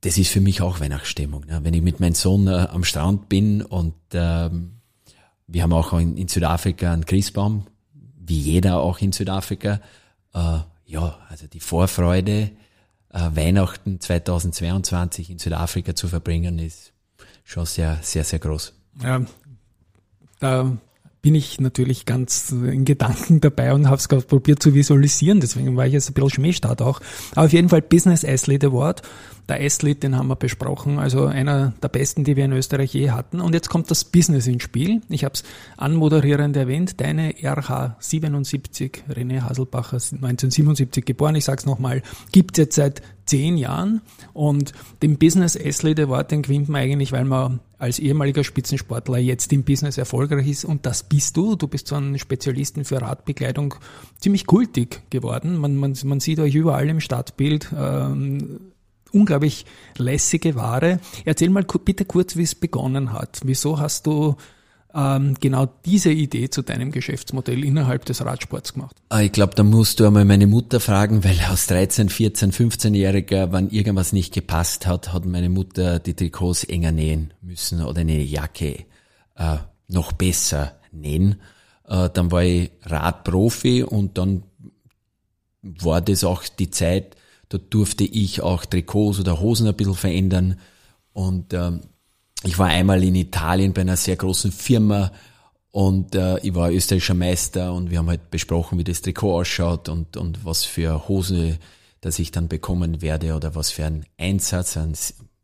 das 0.00 0.18
ist 0.18 0.30
für 0.30 0.40
mich 0.40 0.60
auch 0.62 0.80
Weihnachtsstimmung. 0.80 1.46
Ne? 1.46 1.60
Wenn 1.62 1.74
ich 1.74 1.82
mit 1.82 2.00
meinem 2.00 2.14
Sohn 2.14 2.46
äh, 2.46 2.68
am 2.70 2.84
Strand 2.84 3.28
bin 3.28 3.62
und 3.62 3.94
ähm, 4.12 4.80
wir 5.46 5.62
haben 5.62 5.72
auch 5.72 5.92
in, 5.94 6.16
in, 6.16 6.28
Südafrika 6.28 6.92
einen 6.92 7.04
Christbaum, 7.04 7.66
wie 7.92 8.38
jeder 8.38 8.80
auch 8.80 9.00
in 9.00 9.12
Südafrika. 9.12 9.80
Äh, 10.32 10.58
ja, 10.86 11.18
also 11.28 11.46
die 11.46 11.60
Vorfreude, 11.60 12.50
äh, 13.10 13.30
Weihnachten 13.34 14.00
2022 14.00 15.30
in 15.30 15.38
Südafrika 15.38 15.94
zu 15.94 16.08
verbringen, 16.08 16.58
ist 16.58 16.92
schon 17.44 17.66
sehr, 17.66 17.98
sehr, 18.02 18.24
sehr 18.24 18.38
groß. 18.38 18.72
Ja, 19.02 19.24
da 20.40 20.76
bin 21.24 21.34
ich 21.34 21.58
natürlich 21.58 22.04
ganz 22.04 22.50
in 22.50 22.84
Gedanken 22.84 23.40
dabei 23.40 23.72
und 23.72 23.88
habe 23.88 23.96
es 23.96 24.08
probiert 24.26 24.62
zu 24.62 24.74
visualisieren. 24.74 25.40
Deswegen 25.40 25.74
war 25.74 25.86
ich 25.86 25.94
jetzt 25.94 26.10
ein 26.10 26.12
bisschen 26.12 26.28
Schmähstart 26.28 26.82
auch. 26.82 27.00
Aber 27.34 27.46
auf 27.46 27.52
jeden 27.54 27.70
Fall 27.70 27.80
Business 27.80 28.26
Athlete 28.26 28.66
Award. 28.66 29.00
Der 29.48 29.56
Athlete, 29.56 30.00
den 30.00 30.18
haben 30.18 30.28
wir 30.28 30.36
besprochen, 30.36 30.98
also 30.98 31.24
einer 31.24 31.72
der 31.82 31.88
besten, 31.88 32.24
die 32.24 32.36
wir 32.36 32.44
in 32.44 32.52
Österreich 32.52 32.92
je 32.92 33.10
hatten. 33.10 33.40
Und 33.40 33.54
jetzt 33.54 33.70
kommt 33.70 33.90
das 33.90 34.04
Business 34.04 34.46
ins 34.46 34.64
Spiel. 34.64 35.00
Ich 35.08 35.24
habe 35.24 35.32
es 35.32 35.44
anmoderierend 35.78 36.58
erwähnt. 36.58 37.00
Deine 37.00 37.32
RH77, 37.32 39.04
René 39.10 39.40
Haselbacher, 39.40 39.96
1977 39.96 41.06
geboren, 41.06 41.36
ich 41.36 41.46
sage 41.46 41.60
es 41.60 41.66
nochmal, 41.66 42.02
gibt 42.32 42.58
es 42.58 42.64
jetzt 42.64 42.76
seit 42.76 43.00
zehn 43.24 43.56
Jahren. 43.56 44.02
Und 44.34 44.74
den 45.02 45.16
Business 45.16 45.56
Athlete 45.56 46.02
Award, 46.02 46.32
den 46.32 46.42
gewinnt 46.42 46.68
man 46.68 46.82
eigentlich, 46.82 47.12
weil 47.12 47.24
man 47.24 47.60
als 47.84 47.98
ehemaliger 47.98 48.44
Spitzensportler 48.44 49.18
jetzt 49.18 49.52
im 49.52 49.62
Business 49.62 49.98
erfolgreich 49.98 50.48
ist. 50.48 50.64
Und 50.64 50.86
das 50.86 51.02
bist 51.02 51.36
du. 51.36 51.54
Du 51.54 51.68
bist 51.68 51.88
so 51.88 51.96
ein 51.96 52.18
Spezialisten 52.18 52.86
für 52.86 53.02
Radbekleidung 53.02 53.74
ziemlich 54.18 54.46
kultig 54.46 55.02
geworden. 55.10 55.58
Man, 55.58 55.76
man, 55.76 55.94
man 56.04 56.18
sieht 56.18 56.38
euch 56.38 56.54
überall 56.54 56.88
im 56.88 57.00
Stadtbild. 57.00 57.74
Ähm, 57.76 58.72
unglaublich 59.12 59.66
lässige 59.98 60.54
Ware. 60.54 60.98
Erzähl 61.26 61.50
mal 61.50 61.64
bitte 61.84 62.06
kurz, 62.06 62.36
wie 62.36 62.42
es 62.42 62.54
begonnen 62.54 63.12
hat. 63.12 63.42
Wieso 63.44 63.78
hast 63.78 64.06
du 64.06 64.36
ähm, 64.94 65.34
genau 65.40 65.66
diese 65.84 66.12
Idee 66.12 66.50
zu 66.50 66.62
deinem 66.62 66.92
Geschäftsmodell 66.92 67.64
innerhalb 67.64 68.04
des 68.04 68.24
Radsports 68.24 68.74
gemacht? 68.74 68.96
Ah, 69.08 69.22
ich 69.22 69.32
glaube, 69.32 69.54
da 69.54 69.62
musst 69.62 69.98
du 69.98 70.06
einmal 70.06 70.24
meine 70.24 70.46
Mutter 70.46 70.80
fragen, 70.80 71.24
weil 71.24 71.38
aus 71.50 71.66
13, 71.66 72.08
14, 72.08 72.52
15-Jähriger, 72.52 73.52
wenn 73.52 73.70
irgendwas 73.70 74.12
nicht 74.12 74.32
gepasst 74.32 74.86
hat, 74.86 75.12
hat 75.12 75.26
meine 75.26 75.48
Mutter 75.48 75.98
die 75.98 76.14
Trikots 76.14 76.64
enger 76.64 76.92
nähen 76.92 77.34
müssen 77.40 77.82
oder 77.82 78.00
eine 78.00 78.22
Jacke 78.22 78.84
äh, 79.36 79.56
noch 79.88 80.12
besser 80.12 80.80
nähen. 80.92 81.40
Äh, 81.88 82.10
dann 82.10 82.30
war 82.30 82.44
ich 82.44 82.70
Radprofi 82.82 83.82
und 83.82 84.16
dann 84.18 84.44
war 85.62 86.00
das 86.00 86.24
auch 86.24 86.44
die 86.44 86.70
Zeit, 86.70 87.16
da 87.48 87.58
durfte 87.58 88.04
ich 88.04 88.42
auch 88.42 88.64
Trikots 88.64 89.20
oder 89.20 89.40
Hosen 89.40 89.66
ein 89.66 89.74
bisschen 89.74 89.94
verändern 89.94 90.58
und 91.12 91.52
ähm, 91.52 91.80
ich 92.44 92.58
war 92.58 92.68
einmal 92.68 93.02
in 93.02 93.14
Italien 93.14 93.72
bei 93.72 93.80
einer 93.80 93.96
sehr 93.96 94.16
großen 94.16 94.52
Firma 94.52 95.12
und 95.70 96.14
äh, 96.14 96.38
ich 96.40 96.54
war 96.54 96.70
österreichischer 96.70 97.14
Meister 97.14 97.72
und 97.72 97.90
wir 97.90 97.98
haben 97.98 98.08
halt 98.08 98.30
besprochen, 98.30 98.78
wie 98.78 98.84
das 98.84 99.02
Trikot 99.02 99.40
ausschaut 99.40 99.88
und, 99.88 100.16
und 100.16 100.44
was 100.44 100.64
für 100.64 101.08
Hose, 101.08 101.58
das 102.00 102.18
ich 102.18 102.30
dann 102.30 102.48
bekommen 102.48 103.02
werde 103.02 103.34
oder 103.34 103.54
was 103.54 103.70
für 103.70 103.84
ein 103.84 104.04
Einsatz, 104.18 104.76
ein, 104.76 104.92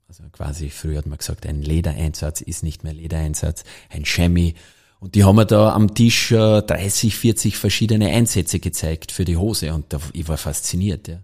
also 0.09 0.23
quasi 0.31 0.71
früher 0.71 0.99
hat 0.99 1.07
man 1.07 1.19
gesagt, 1.19 1.47
ein 1.47 1.63
Ledereinsatz 1.63 2.43
ist 2.43 2.63
nicht 2.63 2.85
mehr 2.85 2.93
Ledereinsatz, 2.93 3.65
ein 3.89 4.05
Chemie. 4.05 4.55
Und 5.01 5.15
die 5.15 5.25
haben 5.25 5.37
mir 5.37 5.47
da 5.47 5.73
am 5.73 5.95
Tisch 5.95 6.31
äh, 6.31 6.63
30, 6.63 7.17
40 7.17 7.57
verschiedene 7.57 8.11
Einsätze 8.11 8.61
gezeigt 8.61 9.13
für 9.13 9.25
die 9.25 9.39
Hose 9.39 9.73
und 9.73 9.93
da, 9.93 9.99
ich 10.13 10.29
war 10.29 10.37
fasziniert. 10.37 11.09
Ja. 11.09 11.19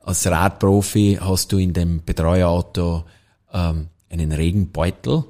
Als 0.00 0.26
Radprofi 0.26 1.18
hast 1.20 1.52
du 1.52 1.58
in 1.58 1.72
dem 1.72 2.04
Betreuerauto 2.04 3.04
ähm, 3.52 3.88
einen 4.10 4.32
Regenbeutel. 4.32 5.24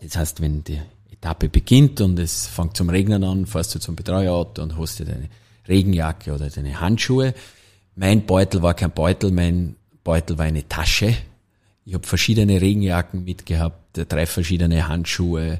Das 0.00 0.16
heißt, 0.16 0.40
wenn 0.40 0.64
die 0.64 0.80
Etappe 1.10 1.48
beginnt 1.48 2.00
und 2.00 2.18
es 2.18 2.46
fängt 2.46 2.76
zum 2.76 2.90
Regnen 2.90 3.24
an, 3.24 3.46
fährst 3.46 3.74
du 3.74 3.80
zum 3.80 3.96
Betreuerauto 3.96 4.62
und 4.62 4.78
hast 4.78 5.00
dir 5.00 5.06
deine 5.06 5.28
Regenjacke 5.66 6.32
oder 6.32 6.48
deine 6.48 6.80
Handschuhe. 6.80 7.34
Mein 7.96 8.26
Beutel 8.26 8.62
war 8.62 8.74
kein 8.74 8.92
Beutel, 8.92 9.32
mein 9.32 9.76
Beutel 10.04 10.38
war 10.38 10.44
eine 10.46 10.68
Tasche. 10.68 11.14
Ich 11.84 11.94
habe 11.94 12.06
verschiedene 12.06 12.60
Regenjacken 12.60 13.24
mitgehabt, 13.24 13.98
drei 14.08 14.26
verschiedene 14.26 14.88
Handschuhe, 14.88 15.58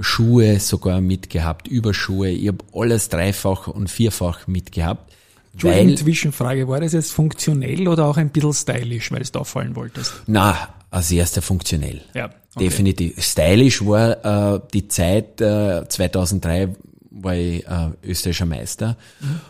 Schuhe 0.00 0.60
sogar 0.60 1.00
mitgehabt, 1.00 1.66
Überschuhe. 1.66 2.30
Ich 2.30 2.48
habe 2.48 2.64
alles 2.72 3.08
dreifach 3.08 3.68
und 3.68 3.88
vierfach 3.88 4.46
mitgehabt. 4.46 5.12
Entschuldigung, 5.52 5.96
Zwischenfrage, 5.96 6.68
war 6.68 6.80
das 6.80 6.92
jetzt 6.92 7.12
funktionell 7.12 7.88
oder 7.88 8.04
auch 8.04 8.16
ein 8.16 8.30
bisschen 8.30 8.52
stylisch, 8.52 9.10
weil 9.10 9.22
du 9.22 9.30
da 9.32 9.38
auffallen 9.40 9.74
wolltest? 9.74 10.12
Na, 10.26 10.68
als 10.90 11.10
erster 11.10 11.42
funktionell. 11.42 12.00
Ja, 12.14 12.26
okay. 12.26 12.34
Definitiv. 12.56 13.22
Stylisch 13.22 13.84
war 13.84 14.54
äh, 14.54 14.60
die 14.72 14.88
Zeit, 14.88 15.40
äh, 15.40 15.86
2003 15.88 16.74
war 17.10 17.34
ich 17.34 17.66
äh, 17.66 17.90
österreichischer 18.02 18.46
Meister. 18.46 18.96
Mhm. 19.20 19.40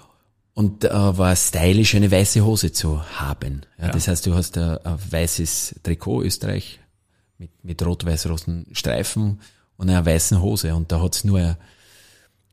Und 0.54 0.84
äh, 0.84 0.90
war 0.90 1.36
stylisch, 1.36 1.94
eine 1.94 2.10
weiße 2.10 2.44
Hose 2.44 2.72
zu 2.72 3.00
haben. 3.20 3.62
Ja, 3.78 3.86
ja. 3.86 3.92
Das 3.92 4.08
heißt, 4.08 4.26
du 4.26 4.34
hast 4.34 4.58
ein, 4.58 4.78
ein 4.78 4.98
weißes 5.10 5.76
Trikot 5.84 6.22
Österreich 6.22 6.80
mit, 7.38 7.50
mit 7.62 7.84
rot-weiß-roten 7.86 8.66
Streifen 8.72 9.40
und 9.76 9.88
einer 9.88 10.04
weißen 10.04 10.42
Hose. 10.42 10.74
Und 10.74 10.90
da 10.90 11.00
hat's 11.00 11.22
nur 11.22 11.56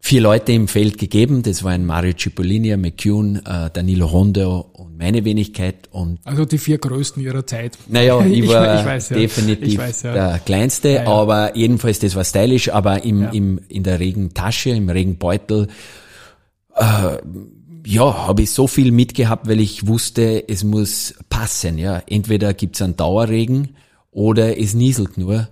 vier 0.05 0.21
Leute 0.21 0.51
im 0.51 0.67
Feld 0.67 1.00
gegeben. 1.00 1.41
Das 1.41 1.63
waren 1.63 1.83
Mario 1.83 2.13
Cipollini, 2.15 2.77
McCune, 2.77 3.41
äh, 3.43 3.71
Danilo 3.74 4.05
Rondo 4.05 4.69
und 4.74 5.00
meine 5.00 5.25
Wenigkeit. 5.25 5.89
Und 5.89 6.19
also 6.25 6.45
die 6.45 6.59
vier 6.59 6.77
größten 6.77 7.24
ihrer 7.24 7.47
Zeit. 7.47 7.75
Naja, 7.88 8.24
ich 8.25 8.47
war 8.47 8.79
ich 8.79 8.85
weiß, 8.85 9.09
ja. 9.09 9.17
definitiv 9.17 9.79
weiß, 9.79 10.03
ja. 10.03 10.13
der 10.13 10.39
kleinste, 10.45 10.89
ja, 10.89 11.07
aber 11.07 11.57
jedenfalls 11.57 11.97
das 11.97 12.13
war 12.13 12.24
stylisch, 12.24 12.69
aber 12.69 13.03
im, 13.03 13.27
im, 13.31 13.59
in 13.67 13.81
der 13.81 14.00
Regentasche, 14.00 14.69
im 14.69 14.89
Regenbeutel, 14.89 15.69
äh, 16.75 17.17
ja, 17.88 18.27
habe 18.27 18.43
ich 18.43 18.51
so 18.51 18.67
viel 18.67 18.91
mitgehabt, 18.91 19.47
weil 19.47 19.59
ich 19.59 19.88
wusste, 19.88 20.47
es 20.47 20.63
muss 20.63 21.15
passen. 21.29 21.79
Ja, 21.79 22.03
entweder 22.07 22.53
gibt's 22.53 22.79
einen 22.79 22.95
Dauerregen 22.95 23.75
oder 24.12 24.59
es 24.59 24.75
nieselt 24.75 25.17
nur 25.17 25.47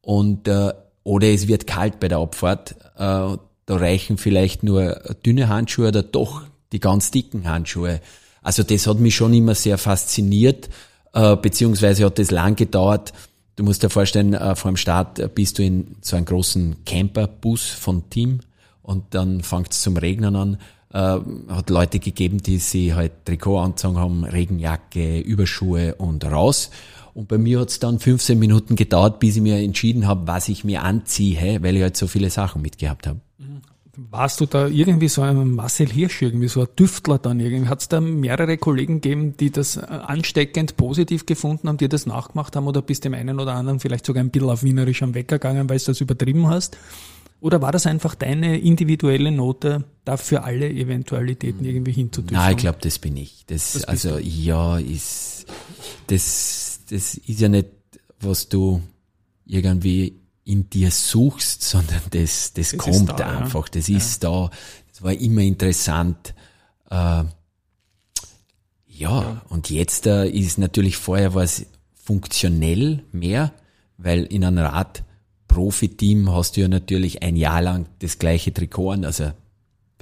und 0.00 0.48
äh, 0.48 0.72
oder 1.04 1.28
es 1.28 1.46
wird 1.46 1.66
kalt 1.66 2.00
bei 2.00 2.08
der 2.08 2.18
Abfahrt. 2.18 2.74
Äh, 2.96 3.36
da 3.68 3.76
reichen 3.76 4.16
vielleicht 4.16 4.62
nur 4.62 4.94
dünne 5.26 5.48
Handschuhe 5.48 5.88
oder 5.88 6.02
doch 6.02 6.40
die 6.72 6.80
ganz 6.80 7.10
dicken 7.10 7.46
Handschuhe. 7.46 8.00
Also 8.42 8.62
das 8.62 8.86
hat 8.86 8.98
mich 8.98 9.14
schon 9.14 9.34
immer 9.34 9.54
sehr 9.54 9.76
fasziniert, 9.76 10.70
äh, 11.12 11.36
beziehungsweise 11.36 12.06
hat 12.06 12.18
das 12.18 12.30
lang 12.30 12.56
gedauert. 12.56 13.12
Du 13.56 13.64
musst 13.64 13.82
dir 13.82 13.90
vorstellen, 13.90 14.32
äh, 14.32 14.56
vor 14.56 14.70
dem 14.70 14.78
Start 14.78 15.34
bist 15.34 15.58
du 15.58 15.64
in 15.64 15.96
so 16.00 16.16
einem 16.16 16.24
großen 16.24 16.76
Camperbus 16.86 17.68
von 17.68 18.08
Team 18.08 18.40
und 18.80 19.04
dann 19.10 19.42
fängt 19.42 19.72
es 19.72 19.82
zum 19.82 19.98
Regnen 19.98 20.34
an. 20.34 20.56
Äh, 20.90 21.18
hat 21.50 21.68
Leute 21.68 21.98
gegeben, 21.98 22.38
die 22.38 22.56
sie 22.56 22.94
halt 22.94 23.26
Trikot 23.26 23.58
angezogen 23.58 23.98
haben, 23.98 24.24
Regenjacke, 24.24 25.20
Überschuhe 25.20 25.94
und 25.96 26.24
raus. 26.24 26.70
Und 27.18 27.26
bei 27.26 27.36
mir 27.36 27.58
hat 27.58 27.70
es 27.70 27.80
dann 27.80 27.98
15 27.98 28.38
Minuten 28.38 28.76
gedauert, 28.76 29.18
bis 29.18 29.34
ich 29.34 29.42
mir 29.42 29.56
entschieden 29.56 30.06
habe, 30.06 30.28
was 30.28 30.48
ich 30.48 30.62
mir 30.62 30.84
anziehe, 30.84 31.60
weil 31.64 31.74
ich 31.74 31.82
halt 31.82 31.96
so 31.96 32.06
viele 32.06 32.30
Sachen 32.30 32.62
mitgehabt 32.62 33.08
habe. 33.08 33.18
Warst 33.96 34.40
du 34.40 34.46
da 34.46 34.68
irgendwie 34.68 35.08
so 35.08 35.22
ein 35.22 35.50
Marcel 35.50 35.88
Hirsch, 35.88 36.22
irgendwie 36.22 36.46
so 36.46 36.60
ein 36.60 36.68
Düftler 36.78 37.18
dann 37.18 37.40
irgendwie? 37.40 37.68
Hat 37.68 37.80
es 37.80 37.88
da 37.88 38.00
mehrere 38.00 38.56
Kollegen 38.56 39.00
gegeben, 39.00 39.36
die 39.36 39.50
das 39.50 39.78
äh, 39.78 39.80
ansteckend 39.80 40.76
positiv 40.76 41.26
gefunden 41.26 41.66
haben, 41.66 41.78
die 41.78 41.88
das 41.88 42.06
nachgemacht 42.06 42.54
haben 42.54 42.68
oder 42.68 42.82
bist 42.82 43.04
dem 43.04 43.14
einen 43.14 43.40
oder 43.40 43.54
anderen 43.54 43.80
vielleicht 43.80 44.06
sogar 44.06 44.22
ein 44.22 44.30
bisschen 44.30 44.50
auf 44.50 44.62
Wienerisch 44.62 45.02
am 45.02 45.14
Weg 45.14 45.26
gegangen, 45.26 45.68
weil 45.68 45.78
du 45.80 45.86
das 45.86 46.00
übertrieben 46.00 46.46
hast? 46.46 46.78
Oder 47.40 47.60
war 47.62 47.70
das 47.72 47.86
einfach 47.86 48.14
deine 48.14 48.58
individuelle 48.58 49.32
Note, 49.32 49.84
da 50.04 50.16
für 50.16 50.44
alle 50.44 50.70
Eventualitäten 50.70 51.64
irgendwie 51.64 51.92
hinzudüften? 51.92 52.36
Nein, 52.36 52.52
ich 52.52 52.58
glaube, 52.58 52.78
das 52.80 53.00
bin 53.00 53.16
ich. 53.16 53.44
Das, 53.46 53.72
das 53.72 53.84
also 53.84 54.18
ja, 54.18 54.78
ist 54.78 55.46
das, 56.08 56.67
das 56.90 57.14
ist 57.14 57.40
ja 57.40 57.48
nicht, 57.48 57.68
was 58.20 58.48
du 58.48 58.82
irgendwie 59.46 60.20
in 60.44 60.70
dir 60.70 60.90
suchst, 60.90 61.62
sondern 61.62 62.00
das, 62.10 62.52
das, 62.54 62.70
das 62.70 62.78
kommt 62.78 63.20
da, 63.20 63.38
einfach, 63.38 63.68
das 63.68 63.88
ja. 63.88 63.98
ist 63.98 64.24
da. 64.24 64.50
Das 64.90 65.02
war 65.02 65.12
immer 65.12 65.42
interessant. 65.42 66.34
Äh, 66.90 66.94
ja, 66.94 67.28
ja, 68.98 69.42
und 69.48 69.70
jetzt 69.70 70.06
äh, 70.06 70.28
ist 70.28 70.58
natürlich 70.58 70.96
vorher 70.96 71.34
was 71.34 71.66
funktionell 71.94 73.04
mehr, 73.12 73.52
weil 73.98 74.24
in 74.24 74.42
einem 74.42 74.64
Rad-Profi-Team 74.64 76.32
hast 76.32 76.56
du 76.56 76.62
ja 76.62 76.68
natürlich 76.68 77.22
ein 77.22 77.36
Jahr 77.36 77.62
lang 77.62 77.86
das 77.98 78.18
gleiche 78.18 78.52
Trikot 78.52 78.92
an, 78.92 79.04
also 79.04 79.32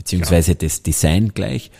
beziehungsweise 0.06 0.52
ja. 0.52 0.58
das 0.60 0.82
Design 0.82 1.32
gleich. 1.34 1.70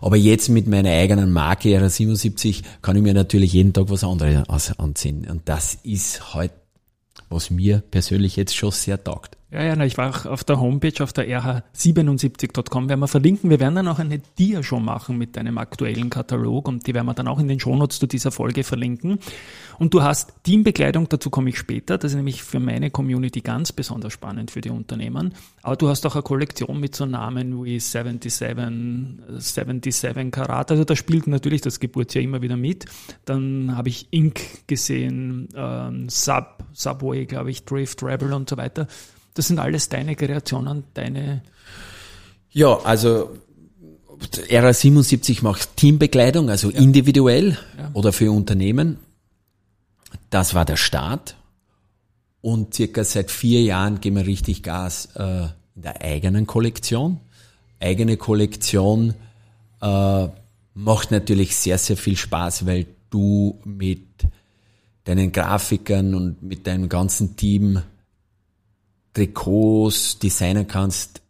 Aber 0.00 0.16
jetzt 0.16 0.48
mit 0.48 0.66
meiner 0.66 0.90
eigenen 0.90 1.32
Marke 1.32 1.68
RA77 1.78 2.62
kann 2.80 2.96
ich 2.96 3.02
mir 3.02 3.14
natürlich 3.14 3.52
jeden 3.52 3.72
Tag 3.72 3.90
was 3.90 4.02
anderes 4.02 4.78
anziehen. 4.78 5.26
Und 5.28 5.42
das 5.48 5.78
ist 5.82 6.34
heute 6.34 6.54
was 7.28 7.50
mir 7.50 7.82
persönlich 7.90 8.36
jetzt 8.36 8.54
schon 8.54 8.70
sehr 8.70 9.02
taugt. 9.02 9.36
Ja, 9.56 9.74
ja, 9.74 9.84
ich 9.84 9.96
war 9.96 10.10
auch 10.10 10.26
auf 10.26 10.44
der 10.44 10.60
Homepage, 10.60 11.02
auf 11.02 11.14
der 11.14 11.26
rh77.com, 11.26 12.90
werden 12.90 13.00
wir 13.00 13.08
verlinken. 13.08 13.48
Wir 13.48 13.58
werden 13.58 13.76
dann 13.76 13.88
auch 13.88 13.98
eine 13.98 14.18
Dia-Show 14.18 14.80
machen 14.80 15.16
mit 15.16 15.34
deinem 15.34 15.56
aktuellen 15.56 16.10
Katalog 16.10 16.68
und 16.68 16.86
die 16.86 16.92
werden 16.92 17.06
wir 17.06 17.14
dann 17.14 17.26
auch 17.26 17.38
in 17.38 17.48
den 17.48 17.58
Shownotes 17.58 17.98
zu 17.98 18.06
dieser 18.06 18.30
Folge 18.30 18.64
verlinken. 18.64 19.18
Und 19.78 19.94
du 19.94 20.02
hast 20.02 20.34
Teambekleidung, 20.42 21.08
dazu 21.08 21.30
komme 21.30 21.48
ich 21.48 21.58
später, 21.58 21.96
das 21.96 22.12
ist 22.12 22.16
nämlich 22.16 22.42
für 22.42 22.60
meine 22.60 22.90
Community 22.90 23.40
ganz 23.40 23.72
besonders 23.72 24.12
spannend 24.12 24.50
für 24.50 24.60
die 24.60 24.68
Unternehmen. 24.68 25.32
Aber 25.62 25.76
du 25.76 25.88
hast 25.88 26.04
auch 26.04 26.16
eine 26.16 26.22
Kollektion 26.22 26.78
mit 26.78 26.94
so 26.94 27.06
Namen 27.06 27.64
wie 27.64 27.80
77, 27.80 28.60
77 29.38 30.32
Karat, 30.32 30.70
also 30.70 30.84
da 30.84 30.94
spielt 30.94 31.28
natürlich 31.28 31.62
das 31.62 31.80
Geburtsjahr 31.80 32.22
immer 32.22 32.42
wieder 32.42 32.58
mit. 32.58 32.84
Dann 33.24 33.74
habe 33.74 33.88
ich 33.88 34.08
Ink 34.10 34.66
gesehen, 34.66 35.48
ähm, 35.56 36.10
Sub, 36.10 36.62
Subway, 36.74 37.24
glaube 37.24 37.50
ich, 37.50 37.64
Drift, 37.64 38.02
Rebel 38.02 38.34
und 38.34 38.50
so 38.50 38.58
weiter. 38.58 38.86
Das 39.36 39.48
sind 39.48 39.58
alles 39.58 39.90
deine 39.90 40.16
Kreationen, 40.16 40.84
deine. 40.94 41.42
Ja, 42.50 42.78
also 42.84 43.36
RA77 44.48 45.42
macht 45.42 45.76
Teambekleidung, 45.76 46.48
also 46.48 46.70
ja. 46.70 46.78
individuell 46.78 47.58
ja. 47.76 47.90
oder 47.92 48.14
für 48.14 48.32
Unternehmen. 48.32 48.96
Das 50.30 50.54
war 50.54 50.64
der 50.64 50.76
Start. 50.76 51.36
Und 52.40 52.74
circa 52.74 53.04
seit 53.04 53.30
vier 53.30 53.62
Jahren 53.62 54.00
gehen 54.00 54.16
wir 54.16 54.26
richtig 54.26 54.62
Gas 54.62 55.10
äh, 55.16 55.48
in 55.74 55.82
der 55.82 56.00
eigenen 56.00 56.46
Kollektion. 56.46 57.20
Eigene 57.78 58.16
Kollektion 58.16 59.12
äh, 59.82 60.28
macht 60.72 61.10
natürlich 61.10 61.56
sehr, 61.56 61.76
sehr 61.76 61.98
viel 61.98 62.16
Spaß, 62.16 62.64
weil 62.64 62.86
du 63.10 63.60
mit 63.64 64.06
deinen 65.04 65.30
Grafikern 65.30 66.14
und 66.14 66.42
mit 66.42 66.66
deinem 66.66 66.88
ganzen 66.88 67.36
Team 67.36 67.82
Trikots 69.16 70.18
designen 70.18 70.68
kannst, 70.68 71.22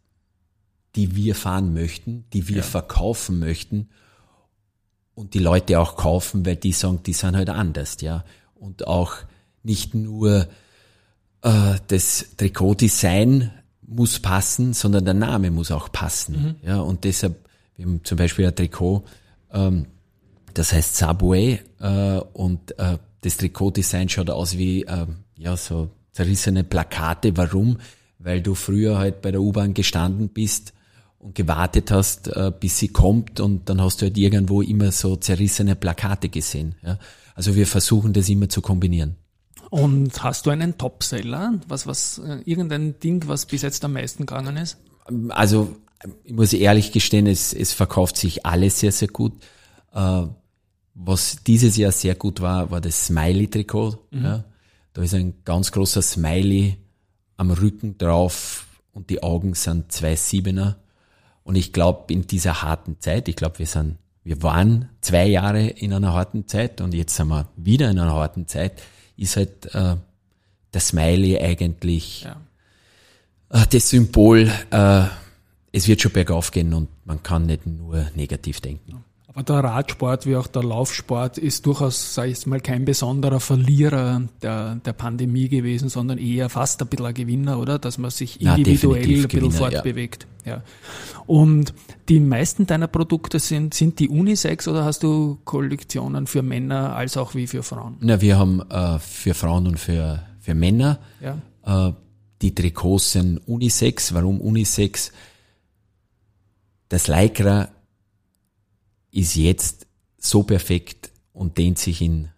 die 0.97 1.15
wir 1.15 1.35
fahren 1.35 1.73
möchten, 1.73 2.25
die 2.33 2.49
wir 2.49 2.57
ja. 2.57 2.63
verkaufen 2.63 3.39
möchten 3.39 3.87
und 5.15 5.33
die 5.33 5.39
Leute 5.39 5.79
auch 5.79 5.95
kaufen, 5.95 6.45
weil 6.45 6.57
die 6.57 6.73
sagen, 6.73 7.01
die 7.05 7.13
sind 7.13 7.37
halt 7.37 7.49
anders, 7.49 8.01
ja. 8.01 8.25
Und 8.55 8.87
auch 8.87 9.13
nicht 9.63 9.95
nur 9.95 10.47
äh, 11.43 11.75
das 11.87 12.35
Trikotdesign 12.35 13.51
muss 13.83 14.19
passen, 14.19 14.73
sondern 14.73 15.05
der 15.05 15.13
Name 15.13 15.49
muss 15.49 15.71
auch 15.71 15.89
passen, 15.89 16.57
mhm. 16.61 16.67
ja. 16.67 16.81
Und 16.81 17.05
deshalb, 17.05 17.47
wir 17.77 17.85
haben 17.85 18.03
zum 18.03 18.17
Beispiel 18.17 18.47
ein 18.47 18.55
Trikot, 18.55 19.05
ähm, 19.53 19.85
das 20.53 20.73
heißt 20.73 20.97
Subway 20.97 21.61
äh, 21.79 22.19
und 22.33 22.77
äh, 22.79 22.97
das 23.21 23.37
Trikotdesign 23.37 24.09
schaut 24.09 24.29
aus 24.29 24.57
wie 24.57 24.83
äh, 24.83 25.05
ja 25.37 25.55
so 25.55 25.89
zerrissene 26.17 26.63
Plakate. 26.63 27.37
Warum? 27.37 27.77
Weil 28.17 28.41
du 28.41 28.55
früher 28.55 28.97
halt 28.97 29.21
bei 29.21 29.31
der 29.31 29.41
U-Bahn 29.41 29.73
gestanden 29.73 30.29
bist 30.29 30.73
und 31.19 31.35
gewartet 31.35 31.91
hast, 31.91 32.27
äh, 32.27 32.51
bis 32.59 32.79
sie 32.79 32.87
kommt 32.87 33.39
und 33.39 33.69
dann 33.69 33.81
hast 33.81 34.01
du 34.01 34.07
halt 34.07 34.17
irgendwo 34.17 34.61
immer 34.61 34.91
so 34.91 35.15
zerrissene 35.15 35.75
Plakate 35.75 36.29
gesehen. 36.29 36.75
Ja? 36.83 36.97
Also 37.35 37.55
wir 37.55 37.67
versuchen 37.67 38.13
das 38.13 38.29
immer 38.29 38.49
zu 38.49 38.61
kombinieren. 38.61 39.15
Und 39.69 40.23
hast 40.23 40.45
du 40.45 40.49
einen 40.49 40.77
Topseller? 40.77 41.59
Was, 41.67 41.85
was, 41.85 42.19
äh, 42.19 42.39
irgendein 42.45 42.99
Ding, 42.99 43.27
was 43.27 43.45
bis 43.45 43.61
jetzt 43.61 43.85
am 43.85 43.93
meisten 43.93 44.25
gegangen 44.25 44.57
ist? 44.57 44.77
Also, 45.29 45.75
ich 46.23 46.33
muss 46.33 46.53
ehrlich 46.53 46.91
gestehen, 46.91 47.27
es, 47.27 47.53
es 47.53 47.73
verkauft 47.73 48.17
sich 48.17 48.45
alles 48.45 48.79
sehr, 48.79 48.91
sehr 48.91 49.09
gut. 49.09 49.33
Äh, 49.93 50.23
was 50.93 51.37
dieses 51.45 51.77
Jahr 51.77 51.91
sehr 51.91 52.15
gut 52.15 52.41
war, 52.41 52.71
war 52.71 52.81
das 52.81 53.07
Smiley-Trikot. 53.07 54.07
Mhm. 54.11 54.23
Ja. 54.23 54.43
Da 54.97 55.03
ist 55.03 55.13
ein 55.13 55.35
ganz 55.45 55.71
großer 55.71 56.01
Smiley 56.01 56.75
am 57.35 57.51
Rücken 57.51 57.99
drauf 57.99 58.65
und 58.93 59.11
die 59.11 59.21
Augen 59.21 59.53
sind 59.53 59.91
zwei 59.91 60.15
Siebener. 60.15 60.77
Und 61.43 61.55
ich 61.55 61.71
glaube, 61.71 62.11
in 62.11 62.25
dieser 62.25 62.63
harten 62.63 62.99
Zeit, 62.99 63.27
ich 63.27 63.35
glaube, 63.35 63.59
wir 63.59 63.67
sind, 63.67 63.99
wir 64.23 64.41
waren 64.41 64.89
zwei 65.01 65.27
Jahre 65.27 65.67
in 65.67 65.93
einer 65.93 66.13
harten 66.13 66.47
Zeit 66.47 66.81
und 66.81 66.95
jetzt 66.95 67.15
sind 67.15 67.27
wir 67.27 67.47
wieder 67.55 67.91
in 67.91 67.99
einer 67.99 68.15
harten 68.15 68.47
Zeit, 68.47 68.81
ist 69.17 69.35
halt 69.35 69.71
äh, 69.75 69.97
der 70.73 70.81
Smiley 70.81 71.37
eigentlich 71.41 72.23
ja. 72.23 72.41
äh, 73.51 73.67
das 73.69 73.91
Symbol, 73.91 74.51
äh, 74.71 75.03
es 75.73 75.87
wird 75.87 76.01
schon 76.01 76.11
bergauf 76.11 76.49
gehen 76.49 76.73
und 76.73 76.89
man 77.05 77.21
kann 77.21 77.45
nicht 77.45 77.67
nur 77.67 78.09
negativ 78.15 78.61
denken. 78.61 79.03
Der 79.45 79.63
Radsport 79.63 80.25
wie 80.25 80.35
auch 80.35 80.47
der 80.47 80.63
Laufsport 80.63 81.37
ist 81.37 81.65
durchaus, 81.65 82.15
sage 82.15 82.31
ich 82.31 82.45
mal, 82.47 82.59
kein 82.59 82.85
besonderer 82.85 83.39
Verlierer 83.39 84.23
der, 84.41 84.75
der 84.75 84.93
Pandemie 84.93 85.47
gewesen, 85.47 85.89
sondern 85.89 86.17
eher 86.17 86.49
fast 86.49 86.81
ein 86.81 86.87
bisschen 86.87 87.05
ein 87.05 87.13
Gewinner, 87.13 87.59
oder? 87.59 87.77
Dass 87.77 87.99
man 87.99 88.09
sich 88.09 88.41
individuell 88.41 89.01
ja, 89.01 89.03
ein 89.03 89.13
bisschen 89.13 89.27
Gewinner, 89.27 89.51
fortbewegt. 89.51 90.27
Ja. 90.43 90.51
ja. 90.51 90.63
Und 91.27 91.73
die 92.09 92.19
meisten 92.19 92.65
deiner 92.65 92.87
Produkte 92.87 93.39
sind, 93.39 93.73
sind 93.73 93.99
die 93.99 94.09
Unisex 94.09 94.67
oder 94.67 94.85
hast 94.85 95.03
du 95.03 95.37
Kollektionen 95.43 96.25
für 96.25 96.41
Männer 96.41 96.95
als 96.95 97.15
auch 97.15 97.35
wie 97.35 97.45
für 97.45 97.61
Frauen? 97.61 97.97
Na, 97.99 98.19
wir 98.21 98.39
haben 98.39 98.61
äh, 98.71 98.97
für 98.97 99.35
Frauen 99.35 99.67
und 99.67 99.79
für, 99.79 100.23
für 100.39 100.55
Männer. 100.55 100.99
Ja. 101.21 101.89
Äh, 101.89 101.93
die 102.41 102.55
Trikots 102.55 103.11
sind 103.13 103.39
Unisex. 103.47 104.13
Warum 104.13 104.41
Unisex? 104.41 105.11
Das 106.89 107.07
Lycra 107.07 107.69
ist 109.17 109.35
jetzt 109.35 109.87
so 110.17 110.43
perfekt 110.43 111.11
und 111.33 111.57
dehnt 111.57 111.79
sich 111.79 112.01
in, 112.01 112.29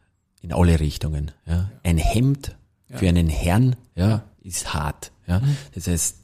in 0.41 0.53
alle 0.53 0.79
Richtungen. 0.79 1.31
Ja. 1.45 1.69
Ein 1.83 1.97
Hemd 1.97 2.55
für 2.87 3.07
einen 3.07 3.27
Herrn 3.27 3.75
ja, 3.95 4.23
ist 4.41 4.73
hart. 4.73 5.11
Ja. 5.27 5.39
Mhm. 5.39 5.57
Das 5.75 5.87
heißt, 5.87 6.15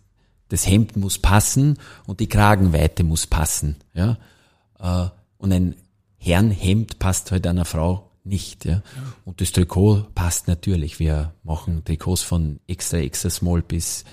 das 0.50 0.66
Hemd 0.66 0.96
muss 0.96 1.20
passen 1.20 1.78
und 2.06 2.20
die 2.22 2.30
Kragenweite 2.30 3.04
muss 3.04 3.28
passen. 3.28 3.76
Ja. 3.94 4.18
Äh, 4.80 5.10
und 5.38 5.52
ein 5.52 5.76
Herrenhemd 6.18 7.00
passt 7.00 7.32
halt 7.32 7.46
einer 7.46 7.66
Frau 7.66 8.12
nicht. 8.24 8.66
Ja. 8.66 8.82
Und 9.26 9.42
das 9.42 9.52
Trikot 9.52 10.08
passt 10.16 10.48
natürlich. 10.48 11.00
Wir 11.00 11.34
machen 11.44 11.84
Trikots 11.84 12.22
von 12.22 12.60
extra, 12.66 12.98
extra 12.98 13.30
small 13.30 13.62
bis 13.62 14.06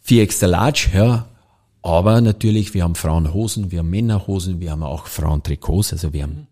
vier 0.00 0.22
extra 0.22 0.46
large. 0.46 0.90
Ja. 0.94 1.28
Aber 1.86 2.20
natürlich, 2.20 2.74
wir 2.74 2.82
haben 2.82 2.96
Frauenhosen, 2.96 3.70
wir 3.70 3.78
haben 3.78 3.90
Männerhosen, 3.90 4.58
wir 4.58 4.72
haben 4.72 4.82
auch 4.82 5.06
Frauentrikots, 5.06 5.92
also 5.92 6.12
wir 6.12 6.24
haben, 6.24 6.48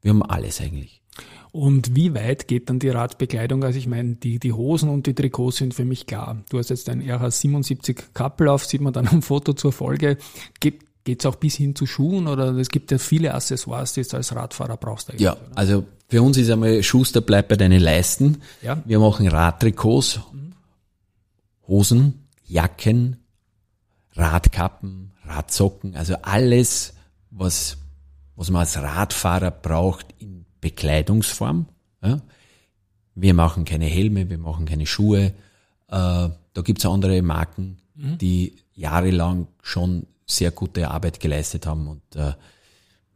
wir 0.00 0.10
haben 0.10 0.22
alles 0.22 0.60
eigentlich. 0.60 1.02
Und 1.50 1.96
wie 1.96 2.14
weit 2.14 2.46
geht 2.46 2.70
dann 2.70 2.78
die 2.78 2.90
Radbekleidung? 2.90 3.64
Also 3.64 3.80
ich 3.80 3.88
meine, 3.88 4.14
die, 4.14 4.38
die 4.38 4.52
Hosen 4.52 4.88
und 4.88 5.08
die 5.08 5.14
Trikots 5.14 5.56
sind 5.56 5.74
für 5.74 5.84
mich 5.84 6.06
klar. 6.06 6.44
Du 6.50 6.58
hast 6.58 6.70
jetzt 6.70 6.88
ein 6.88 7.02
RH77 7.02 7.96
Kappelauf, 8.14 8.64
sieht 8.64 8.80
man 8.80 8.92
dann 8.92 9.08
am 9.08 9.22
Foto 9.22 9.54
zur 9.54 9.72
Folge. 9.72 10.18
Geht 10.60 10.84
es 11.04 11.26
auch 11.26 11.34
bis 11.34 11.56
hin 11.56 11.74
zu 11.74 11.86
Schuhen 11.86 12.28
oder 12.28 12.54
es 12.54 12.68
gibt 12.68 12.92
ja 12.92 12.98
viele 12.98 13.34
Accessoires, 13.34 13.94
die 13.94 14.02
du 14.02 14.18
als 14.18 14.36
Radfahrer 14.36 14.76
brauchst. 14.76 15.12
Ja, 15.18 15.32
oder? 15.32 15.40
also 15.56 15.84
für 16.08 16.22
uns 16.22 16.36
ist 16.36 16.48
einmal 16.48 16.80
Schuster 16.84 17.22
bleibt 17.22 17.48
bei 17.48 17.56
deinen 17.56 17.80
Leisten. 17.80 18.42
Ja. 18.62 18.80
Wir 18.84 19.00
machen 19.00 19.26
Radtrikots, 19.26 20.20
Hosen, 21.66 22.28
Jacken, 22.46 23.16
Radkappen, 24.16 25.12
Radsocken, 25.24 25.96
also 25.96 26.16
alles, 26.22 26.94
was, 27.30 27.78
was 28.36 28.50
man 28.50 28.60
als 28.60 28.76
Radfahrer 28.76 29.50
braucht 29.50 30.06
in 30.18 30.44
Bekleidungsform. 30.60 31.66
Ja. 32.02 32.20
Wir 33.14 33.34
machen 33.34 33.64
keine 33.64 33.86
Helme, 33.86 34.28
wir 34.28 34.38
machen 34.38 34.66
keine 34.66 34.86
Schuhe. 34.86 35.34
Äh, 35.88 36.28
da 36.52 36.62
gibt's 36.62 36.86
andere 36.86 37.22
Marken, 37.22 37.78
mhm. 37.94 38.18
die 38.18 38.56
jahrelang 38.74 39.48
schon 39.62 40.06
sehr 40.26 40.50
gute 40.50 40.90
Arbeit 40.90 41.20
geleistet 41.20 41.66
haben 41.66 41.88
und 41.88 42.16
äh, 42.16 42.32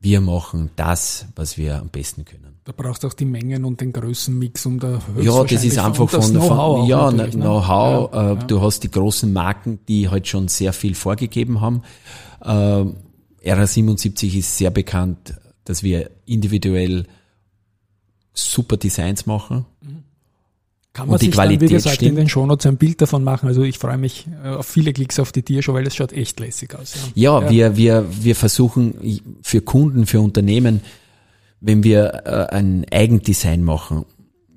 wir 0.04 0.20
machen 0.20 0.70
das, 0.76 1.26
was 1.34 1.56
wir 1.56 1.80
am 1.80 1.88
besten 1.88 2.26
können. 2.26 2.58
Da 2.64 2.72
brauchst 2.76 3.02
du 3.02 3.08
auch 3.08 3.14
die 3.14 3.24
Mengen 3.24 3.64
und 3.64 3.80
den 3.80 3.92
Größenmix, 3.92 4.66
um 4.66 4.78
da 4.78 5.00
Ja, 5.20 5.44
das 5.44 5.64
ist 5.64 5.78
einfach 5.78 6.08
von, 6.08 6.40
von 6.40 6.86
ja, 6.86 7.10
ne? 7.10 7.30
Know-how. 7.30 8.12
Ja, 8.12 8.32
äh, 8.32 8.34
ja. 8.34 8.42
Du 8.44 8.60
hast 8.60 8.80
die 8.84 8.90
großen 8.90 9.32
Marken, 9.32 9.80
die 9.88 10.08
halt 10.08 10.28
schon 10.28 10.48
sehr 10.48 10.72
viel 10.74 10.94
vorgegeben 10.94 11.62
haben. 11.62 11.82
Äh, 12.42 12.84
RA77 13.50 14.38
ist 14.38 14.58
sehr 14.58 14.70
bekannt, 14.70 15.34
dass 15.64 15.82
wir 15.82 16.10
individuell 16.26 17.06
super 18.34 18.76
Designs 18.76 19.24
machen. 19.26 19.64
Mhm. 19.80 20.03
Kann 20.94 21.08
man 21.08 21.14
und 21.14 21.22
die 21.22 21.26
sich 21.26 21.34
Qualität 21.34 21.62
dann, 21.62 21.68
wie 21.68 21.74
gesagt, 21.74 21.96
stimmt. 21.96 22.10
in 22.10 22.16
den 22.16 22.28
Shownotes 22.28 22.66
ein 22.66 22.76
Bild 22.76 23.02
davon 23.02 23.24
machen. 23.24 23.48
Also 23.48 23.62
ich 23.62 23.78
freue 23.78 23.98
mich 23.98 24.28
äh, 24.44 24.48
auf 24.48 24.66
viele 24.66 24.92
Klicks 24.92 25.18
auf 25.18 25.32
die 25.32 25.42
Tiershow, 25.42 25.74
weil 25.74 25.82
das 25.82 25.96
schaut 25.96 26.12
echt 26.12 26.38
lässig 26.38 26.72
aus. 26.74 26.94
Ja, 27.16 27.42
ja, 27.42 27.50
Wir, 27.50 27.76
wir, 27.76 28.06
wir 28.22 28.36
versuchen 28.36 29.20
für 29.42 29.60
Kunden, 29.60 30.06
für 30.06 30.20
Unternehmen, 30.20 30.82
wenn 31.60 31.82
wir 31.82 32.22
äh, 32.24 32.54
ein 32.54 32.86
Eigendesign 32.92 33.64
machen 33.64 34.04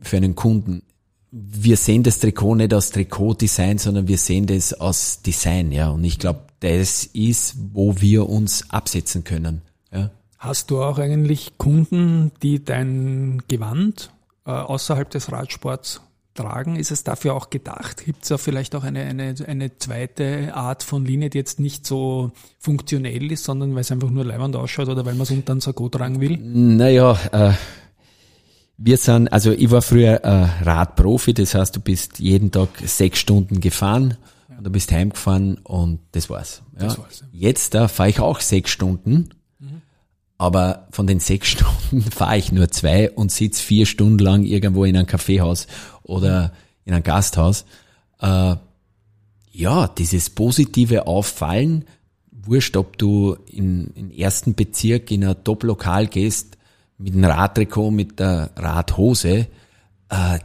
für 0.02 0.18
einen 0.18 0.36
Kunden, 0.36 0.84
wir 1.32 1.76
sehen 1.76 2.04
das 2.04 2.20
Trikot 2.20 2.56
nicht 2.56 2.74
als 2.74 2.92
Trikotdesign, 2.92 3.80
sondern 3.80 4.08
wir 4.08 4.18
sehen 4.18 4.46
das 4.46 4.74
als 4.74 5.24
Design, 5.24 5.72
ja. 5.72 5.90
Und 5.90 6.04
ich 6.04 6.20
glaube, 6.20 6.42
das 6.60 7.04
ist, 7.04 7.56
wo 7.74 8.00
wir 8.00 8.30
uns 8.30 8.70
absetzen 8.70 9.24
können. 9.24 9.62
Ja. 9.92 10.12
Hast 10.38 10.70
du 10.70 10.82
auch 10.84 11.00
eigentlich 11.00 11.58
Kunden, 11.58 12.32
die 12.44 12.64
dein 12.64 13.42
Gewand 13.48 14.12
äh, 14.46 14.52
außerhalb 14.52 15.10
des 15.10 15.32
Radsports 15.32 16.02
tragen? 16.38 16.78
Ist 16.78 16.92
es 16.92 17.04
dafür 17.04 17.34
auch 17.34 17.50
gedacht? 17.50 18.06
Gibt 18.06 18.24
es 18.24 18.30
da 18.30 18.38
vielleicht 18.38 18.76
auch 18.76 18.84
eine, 18.84 19.02
eine, 19.02 19.36
eine 19.46 19.78
zweite 19.78 20.56
Art 20.56 20.84
von 20.84 21.04
Linie, 21.04 21.30
die 21.30 21.38
jetzt 21.38 21.60
nicht 21.60 21.86
so 21.86 22.32
funktionell 22.60 23.32
ist, 23.32 23.44
sondern 23.44 23.74
weil 23.76 23.82
es 23.82 23.92
einfach 23.92 24.10
nur 24.10 24.24
leibend 24.24 24.56
ausschaut 24.56 24.88
oder 24.88 25.06
weil 25.06 25.16
man 25.16 25.24
es 25.24 25.32
unter 25.32 25.54
ein 25.54 25.60
Sakko 25.60 25.90
tragen 25.90 26.22
will? 26.22 26.38
Naja, 26.38 27.18
äh, 27.32 27.54
wir 28.78 28.98
sind, 28.98 29.28
also 29.30 29.52
ich 29.52 29.72
war 29.72 29.82
früher 29.82 30.24
äh, 30.24 30.64
Radprofi, 30.64 31.34
das 31.34 31.56
heißt, 31.56 31.76
du 31.76 31.80
bist 31.80 32.20
jeden 32.20 32.52
Tag 32.52 32.70
sechs 32.86 33.20
Stunden 33.20 33.60
gefahren 33.60 34.18
ja. 34.50 34.58
und 34.58 34.64
du 34.64 34.70
bist 34.70 34.92
heimgefahren 34.92 35.58
und 35.64 36.00
das 36.12 36.30
war's. 36.30 36.62
Ja. 36.76 36.86
Das 36.86 36.98
war's 37.00 37.22
ja. 37.22 37.28
Jetzt 37.32 37.74
da 37.74 37.88
fahre 37.88 38.10
ich 38.10 38.20
auch 38.20 38.40
sechs 38.40 38.70
Stunden, 38.70 39.30
aber 40.38 40.88
von 40.92 41.08
den 41.08 41.20
sechs 41.20 41.48
Stunden 41.50 42.02
fahre 42.12 42.38
ich 42.38 42.52
nur 42.52 42.70
zwei 42.70 43.12
und 43.12 43.32
sitze 43.32 43.64
vier 43.64 43.86
Stunden 43.86 44.20
lang 44.20 44.44
irgendwo 44.44 44.86
in 44.86 44.96
einem 44.96 45.08
Kaffeehaus 45.08 45.68
oder 46.08 46.54
in 46.86 46.94
einem 46.94 47.04
Gasthaus. 47.04 47.66
Äh, 48.20 48.56
ja, 49.52 49.88
dieses 49.88 50.30
positive 50.30 51.08
Auffallen, 51.08 51.86
wurscht, 52.32 52.78
ob 52.78 52.98
du 52.98 53.38
in, 53.48 53.88
in 53.96 54.12
ersten 54.12 54.56
Bezirk 54.56 55.12
in 55.12 55.26
ein 55.26 55.44
Top-Lokal 55.44 56.08
gehst, 56.08 56.58
mit 56.98 57.14
dem 57.14 57.24
Radtrikot, 57.24 57.92
mit 57.92 58.20
der 58.20 58.52
Radhose, 58.56 59.48
äh, 60.10 60.40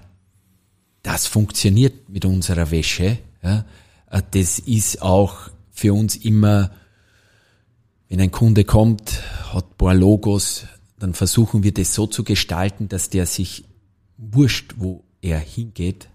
das 1.03 1.27
funktioniert 1.27 2.09
mit 2.09 2.25
unserer 2.25 2.71
Wäsche. 2.71 3.19
Ja. 3.43 3.65
Äh, 4.11 4.23
das 4.33 4.59
ist 4.59 5.03
auch 5.03 5.51
für 5.71 5.95
uns 5.95 6.17
immer, 6.17 6.71
wenn 8.09 8.21
ein 8.21 8.31
Kunde 8.31 8.65
kommt, 8.65 9.23
hat 9.53 9.71
ein 9.71 9.77
paar 9.79 9.95
Logos, 9.95 10.67
dann 10.99 11.15
versuchen 11.15 11.63
wir 11.63 11.75
das 11.75 11.95
so 11.95 12.07
zu 12.07 12.25
gestalten, 12.25 12.89
dass 12.89 13.11
der 13.11 13.27
sich 13.27 13.65
wurscht, 14.19 14.75
wo 14.77 15.03
er 15.23 15.39
hingeht, 15.39 16.09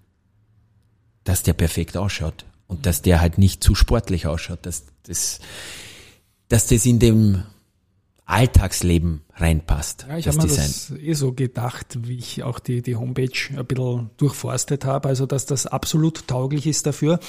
dass 1.24 1.41
der 1.41 1.54
perfekt 1.54 1.98
ausschaut 1.98 2.46
und 2.67 2.86
dass 2.86 3.02
der 3.02 3.22
halt 3.22 3.38
nicht 3.38 3.63
zu 3.63 3.74
sportlich 3.74 4.28
ausschaut, 4.28 4.65
dass 4.65 4.86
das, 5.04 5.39
dass 6.50 6.67
das 6.67 6.86
in 6.86 7.00
dem 7.00 7.43
Alltagsleben 8.26 9.22
reinpasst. 9.36 10.06
Ja, 10.10 10.17
ich 10.17 10.28
habe 10.28 10.38
mir 10.38 10.48
das 10.48 10.91
eh 10.91 11.13
so 11.13 11.32
gedacht, 11.32 11.98
wie 12.06 12.17
ich 12.17 12.43
auch 12.43 12.60
die, 12.60 12.82
die 12.82 12.98
Homepage 12.98 13.32
ein 13.56 13.65
bisschen 13.65 14.10
durchforstet 14.17 14.84
habe, 14.84 15.08
also 15.08 15.26
dass 15.26 15.46
das 15.46 15.65
absolut 15.65 16.28
tauglich 16.28 16.67
ist 16.67 16.86
dafür. 16.86 17.22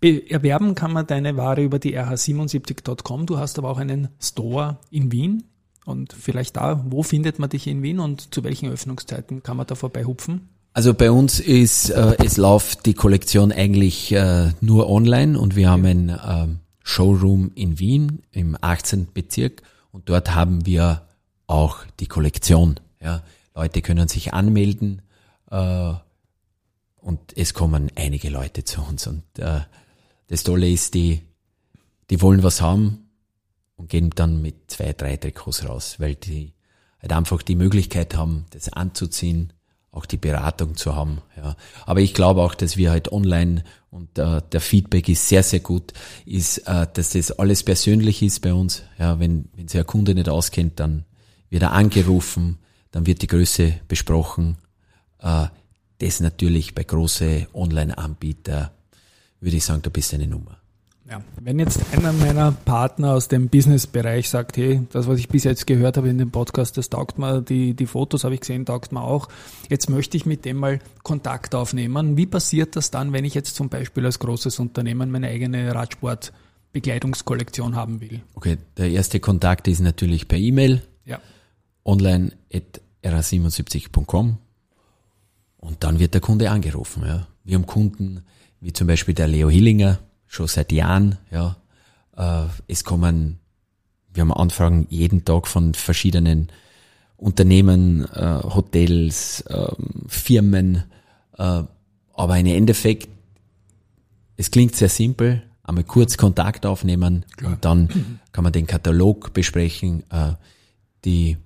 Be 0.00 0.30
erwerben 0.30 0.74
kann 0.74 0.92
man 0.92 1.06
deine 1.06 1.38
Ware 1.38 1.62
über 1.62 1.78
die 1.78 1.98
rh77.com. 1.98 3.24
Du 3.24 3.38
hast 3.38 3.58
aber 3.58 3.70
auch 3.70 3.78
einen 3.78 4.08
Store 4.20 4.78
in 4.90 5.10
Wien. 5.12 5.44
Und 5.86 6.12
vielleicht 6.12 6.56
da, 6.56 6.82
wo 6.88 7.02
findet 7.02 7.38
man 7.38 7.50
dich 7.50 7.66
in 7.66 7.82
Wien 7.82 7.98
und 7.98 8.34
zu 8.34 8.42
welchen 8.44 8.70
Öffnungszeiten 8.70 9.42
kann 9.42 9.56
man 9.56 9.66
da 9.66 9.74
vorbei 9.74 10.04
hupfen? 10.04 10.48
Also 10.76 10.92
bei 10.92 11.12
uns 11.12 11.38
ist, 11.38 11.90
äh, 11.90 12.16
es 12.24 12.36
läuft 12.36 12.84
die 12.84 12.94
Kollektion 12.94 13.52
eigentlich 13.52 14.10
äh, 14.10 14.50
nur 14.60 14.90
online 14.90 15.38
und 15.38 15.54
wir 15.54 15.70
haben 15.70 15.84
ein 15.86 16.08
äh, 16.08 16.48
Showroom 16.82 17.52
in 17.54 17.78
Wien 17.78 18.24
im 18.32 18.58
18. 18.60 19.12
Bezirk 19.14 19.62
und 19.92 20.08
dort 20.08 20.34
haben 20.34 20.66
wir 20.66 21.02
auch 21.46 21.84
die 22.00 22.08
Kollektion. 22.08 22.80
Ja. 23.00 23.22
Leute 23.54 23.82
können 23.82 24.08
sich 24.08 24.34
anmelden 24.34 25.02
äh, 25.52 25.92
und 26.96 27.20
es 27.36 27.54
kommen 27.54 27.92
einige 27.94 28.28
Leute 28.28 28.64
zu 28.64 28.82
uns. 28.82 29.06
Und 29.06 29.22
äh, 29.38 29.60
das 30.26 30.42
Tolle 30.42 30.68
ist, 30.68 30.94
die, 30.94 31.20
die 32.10 32.20
wollen 32.20 32.42
was 32.42 32.60
haben 32.60 33.10
und 33.76 33.90
gehen 33.90 34.10
dann 34.10 34.42
mit 34.42 34.72
zwei, 34.72 34.92
drei 34.92 35.18
Trikots 35.18 35.68
raus, 35.68 36.00
weil 36.00 36.16
die 36.16 36.52
halt 37.00 37.12
einfach 37.12 37.42
die 37.42 37.54
Möglichkeit 37.54 38.16
haben, 38.16 38.46
das 38.50 38.72
anzuziehen, 38.72 39.52
auch 39.94 40.06
die 40.06 40.16
Beratung 40.16 40.76
zu 40.76 40.96
haben. 40.96 41.18
Ja. 41.36 41.56
Aber 41.86 42.00
ich 42.00 42.14
glaube 42.14 42.42
auch, 42.42 42.54
dass 42.54 42.76
wir 42.76 42.90
halt 42.90 43.12
online 43.12 43.62
und 43.90 44.18
äh, 44.18 44.42
der 44.50 44.60
Feedback 44.60 45.08
ist 45.08 45.28
sehr, 45.28 45.44
sehr 45.44 45.60
gut, 45.60 45.92
ist, 46.26 46.58
äh, 46.66 46.86
dass 46.92 47.10
das 47.10 47.30
alles 47.30 47.62
persönlich 47.62 48.22
ist 48.22 48.40
bei 48.40 48.52
uns. 48.52 48.82
Ja, 48.98 49.20
wenn, 49.20 49.48
wenn 49.54 49.68
sich 49.68 49.78
ein 49.78 49.86
Kunde 49.86 50.14
nicht 50.14 50.28
auskennt, 50.28 50.80
dann 50.80 51.04
wird 51.48 51.62
er 51.62 51.72
angerufen, 51.72 52.58
dann 52.90 53.06
wird 53.06 53.22
die 53.22 53.28
Größe 53.28 53.74
besprochen. 53.86 54.56
Äh, 55.20 55.46
das 55.98 56.18
natürlich 56.18 56.74
bei 56.74 56.82
große 56.82 57.46
Online-Anbieter, 57.54 58.72
würde 59.40 59.56
ich 59.56 59.64
sagen, 59.64 59.82
du 59.82 59.90
bist 59.90 60.12
eine 60.12 60.26
Nummer. 60.26 60.58
Ja, 61.08 61.22
wenn 61.38 61.58
jetzt 61.58 61.80
einer 61.92 62.14
meiner 62.14 62.52
Partner 62.52 63.12
aus 63.12 63.28
dem 63.28 63.50
Business-Bereich 63.50 64.30
sagt, 64.30 64.56
hey, 64.56 64.86
das, 64.90 65.06
was 65.06 65.18
ich 65.18 65.28
bis 65.28 65.44
jetzt 65.44 65.66
gehört 65.66 65.98
habe 65.98 66.08
in 66.08 66.16
dem 66.16 66.30
Podcast, 66.30 66.78
das 66.78 66.88
taugt 66.88 67.18
mir, 67.18 67.42
die, 67.42 67.74
die 67.74 67.86
Fotos 67.86 68.24
habe 68.24 68.32
ich 68.34 68.40
gesehen, 68.40 68.64
taugt 68.64 68.90
mir 68.90 69.02
auch. 69.02 69.28
Jetzt 69.68 69.90
möchte 69.90 70.16
ich 70.16 70.24
mit 70.24 70.46
dem 70.46 70.56
mal 70.56 70.78
Kontakt 71.02 71.54
aufnehmen. 71.54 72.16
Wie 72.16 72.24
passiert 72.24 72.74
das 72.74 72.90
dann, 72.90 73.12
wenn 73.12 73.26
ich 73.26 73.34
jetzt 73.34 73.54
zum 73.54 73.68
Beispiel 73.68 74.06
als 74.06 74.18
großes 74.18 74.58
Unternehmen 74.58 75.10
meine 75.10 75.28
eigene 75.28 75.74
Radsport-Bekleidungskollektion 75.74 77.76
haben 77.76 78.00
will? 78.00 78.22
Okay, 78.34 78.56
der 78.78 78.90
erste 78.90 79.20
Kontakt 79.20 79.68
ist 79.68 79.80
natürlich 79.80 80.26
per 80.26 80.38
E-Mail. 80.38 80.80
Ja. 81.04 81.20
Online 81.84 82.32
at 82.50 82.80
ra77.com 83.02 84.38
und 85.58 85.84
dann 85.84 85.98
wird 85.98 86.14
der 86.14 86.22
Kunde 86.22 86.50
angerufen. 86.50 87.02
Ja. 87.06 87.26
Wir 87.44 87.56
haben 87.56 87.66
Kunden 87.66 88.24
wie 88.60 88.72
zum 88.72 88.86
Beispiel 88.86 89.12
der 89.12 89.28
Leo 89.28 89.50
Hillinger, 89.50 89.98
schon 90.26 90.46
seit 90.46 90.72
Jahren. 90.72 91.18
Ja, 91.30 91.56
äh, 92.16 92.46
es 92.68 92.84
kommen, 92.84 93.38
wir 94.12 94.22
haben 94.22 94.32
Anfragen 94.32 94.86
jeden 94.90 95.24
Tag 95.24 95.46
von 95.46 95.74
verschiedenen 95.74 96.50
Unternehmen, 97.16 98.04
äh, 98.12 98.40
Hotels, 98.42 99.40
äh, 99.42 99.72
Firmen. 100.08 100.84
Äh, 101.38 101.62
aber 102.12 102.38
im 102.38 102.46
Endeffekt, 102.46 103.08
es 104.36 104.50
klingt 104.50 104.76
sehr 104.76 104.88
simpel. 104.88 105.42
Einmal 105.62 105.84
kurz 105.84 106.16
Kontakt 106.16 106.66
aufnehmen 106.66 107.24
Klar. 107.36 107.52
und 107.52 107.64
dann 107.64 108.20
kann 108.32 108.44
man 108.44 108.52
den 108.52 108.66
Katalog 108.66 109.32
besprechen. 109.32 110.02
Die 111.06 111.38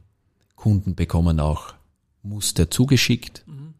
Kunden 0.57 0.97
bekommen 0.97 1.38
auch 1.38 1.75
Muster 2.23 2.69
zugeschickt 2.69 3.45
mhm. 3.47 3.75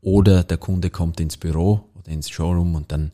oder 0.00 0.42
der 0.42 0.58
Kunde 0.58 0.90
kommt 0.90 1.20
ins 1.20 1.36
Büro 1.36 1.88
oder 1.94 2.10
ins 2.10 2.28
Showroom 2.28 2.74
und 2.74 2.90
dann 2.90 3.12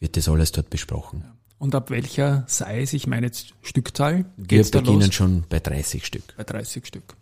wird 0.00 0.16
das 0.16 0.28
alles 0.28 0.52
dort 0.52 0.70
besprochen. 0.70 1.24
Und 1.58 1.74
ab 1.74 1.90
welcher 1.90 2.44
Size, 2.46 2.96
ich 2.96 3.06
meine 3.06 3.26
jetzt 3.26 3.54
Stückzahl? 3.62 4.26
Wir 4.36 4.62
beginnen 4.62 5.00
los? 5.00 5.14
schon 5.14 5.44
bei 5.48 5.58
30 5.58 6.06
Stück. 6.06 6.34
Bei 6.36 6.44
30 6.44 6.86
Stück. 6.86 7.16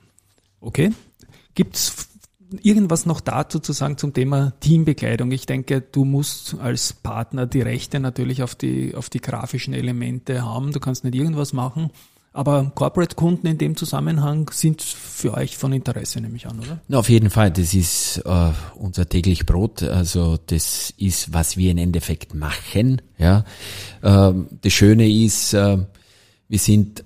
Okay. 0.61 0.93
Gibt's 1.55 2.09
irgendwas 2.63 3.07
noch 3.07 3.21
dazu 3.21 3.59
zu 3.61 3.73
sagen 3.73 3.97
zum 3.97 4.13
Thema 4.13 4.53
Teambekleidung? 4.61 5.33
Ich 5.33 5.47
denke, 5.47 5.81
du 5.81 6.05
musst 6.05 6.59
als 6.61 6.93
Partner 6.93 7.47
die 7.47 7.63
Rechte 7.63 7.99
natürlich 7.99 8.43
auf 8.43 8.55
die, 8.55 8.95
auf 8.95 9.09
die 9.09 9.21
grafischen 9.21 9.73
Elemente 9.73 10.45
haben. 10.45 10.73
Du 10.73 10.81
kannst 10.81 11.05
nicht 11.05 11.15
irgendwas 11.15 11.55
machen. 11.55 11.91
Aber 12.37 12.71
Corporate-Kunden 12.75 13.47
in 13.47 13.57
dem 13.57 13.77
Zusammenhang 13.77 14.51
sind 14.53 14.83
für 14.83 15.33
euch 15.33 15.57
von 15.57 15.73
Interesse, 15.73 16.21
nehme 16.21 16.37
ich 16.37 16.47
an, 16.47 16.61
oder? 16.61 16.83
Na, 16.87 16.99
auf 16.99 17.09
jeden 17.09 17.31
Fall. 17.31 17.51
Das 17.51 17.73
ist 17.73 18.19
äh, 18.27 18.51
unser 18.75 19.09
täglich 19.09 19.47
Brot. 19.47 19.83
Also 19.83 20.37
das 20.45 20.93
ist, 20.99 21.33
was 21.33 21.57
wir 21.57 21.71
im 21.71 21.79
Endeffekt 21.79 22.35
machen. 22.35 23.01
Ja. 23.17 23.47
Ähm, 24.03 24.49
das 24.61 24.75
Schöne 24.75 25.11
ist, 25.11 25.55
äh, 25.55 25.79
wir 26.47 26.59
sind, 26.59 27.05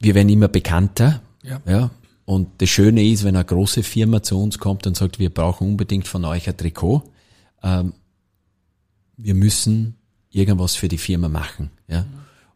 wir 0.00 0.16
werden 0.16 0.28
immer 0.28 0.48
bekannter. 0.48 1.22
Ja. 1.44 1.60
ja. 1.64 1.90
Und 2.24 2.60
das 2.60 2.70
Schöne 2.70 3.06
ist, 3.06 3.22
wenn 3.22 3.36
eine 3.36 3.44
große 3.44 3.84
Firma 3.84 4.20
zu 4.24 4.42
uns 4.42 4.58
kommt 4.58 4.84
und 4.88 4.96
sagt, 4.96 5.20
wir 5.20 5.30
brauchen 5.30 5.68
unbedingt 5.68 6.08
von 6.08 6.24
euch 6.24 6.48
ein 6.48 6.56
Trikot, 6.56 7.04
ähm, 7.62 7.92
wir 9.16 9.36
müssen 9.36 9.94
irgendwas 10.30 10.74
für 10.74 10.88
die 10.88 10.98
Firma 10.98 11.28
machen. 11.28 11.70
Ja. 11.86 12.00
Mhm. 12.00 12.06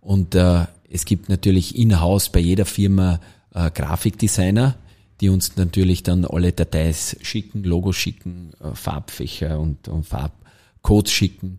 Und 0.00 0.34
äh, 0.34 0.64
es 0.90 1.04
gibt 1.04 1.28
natürlich 1.28 1.76
in-house 1.76 2.30
bei 2.30 2.40
jeder 2.40 2.64
Firma 2.64 3.20
äh, 3.54 3.70
Grafikdesigner, 3.70 4.76
die 5.20 5.28
uns 5.28 5.56
natürlich 5.56 6.02
dann 6.02 6.24
alle 6.24 6.52
Dateis 6.52 7.16
schicken, 7.22 7.64
Logos 7.64 7.96
schicken, 7.96 8.52
äh, 8.60 8.74
Farbfächer 8.74 9.60
und, 9.60 9.88
und 9.88 10.06
Farbcodes 10.06 11.12
schicken. 11.12 11.58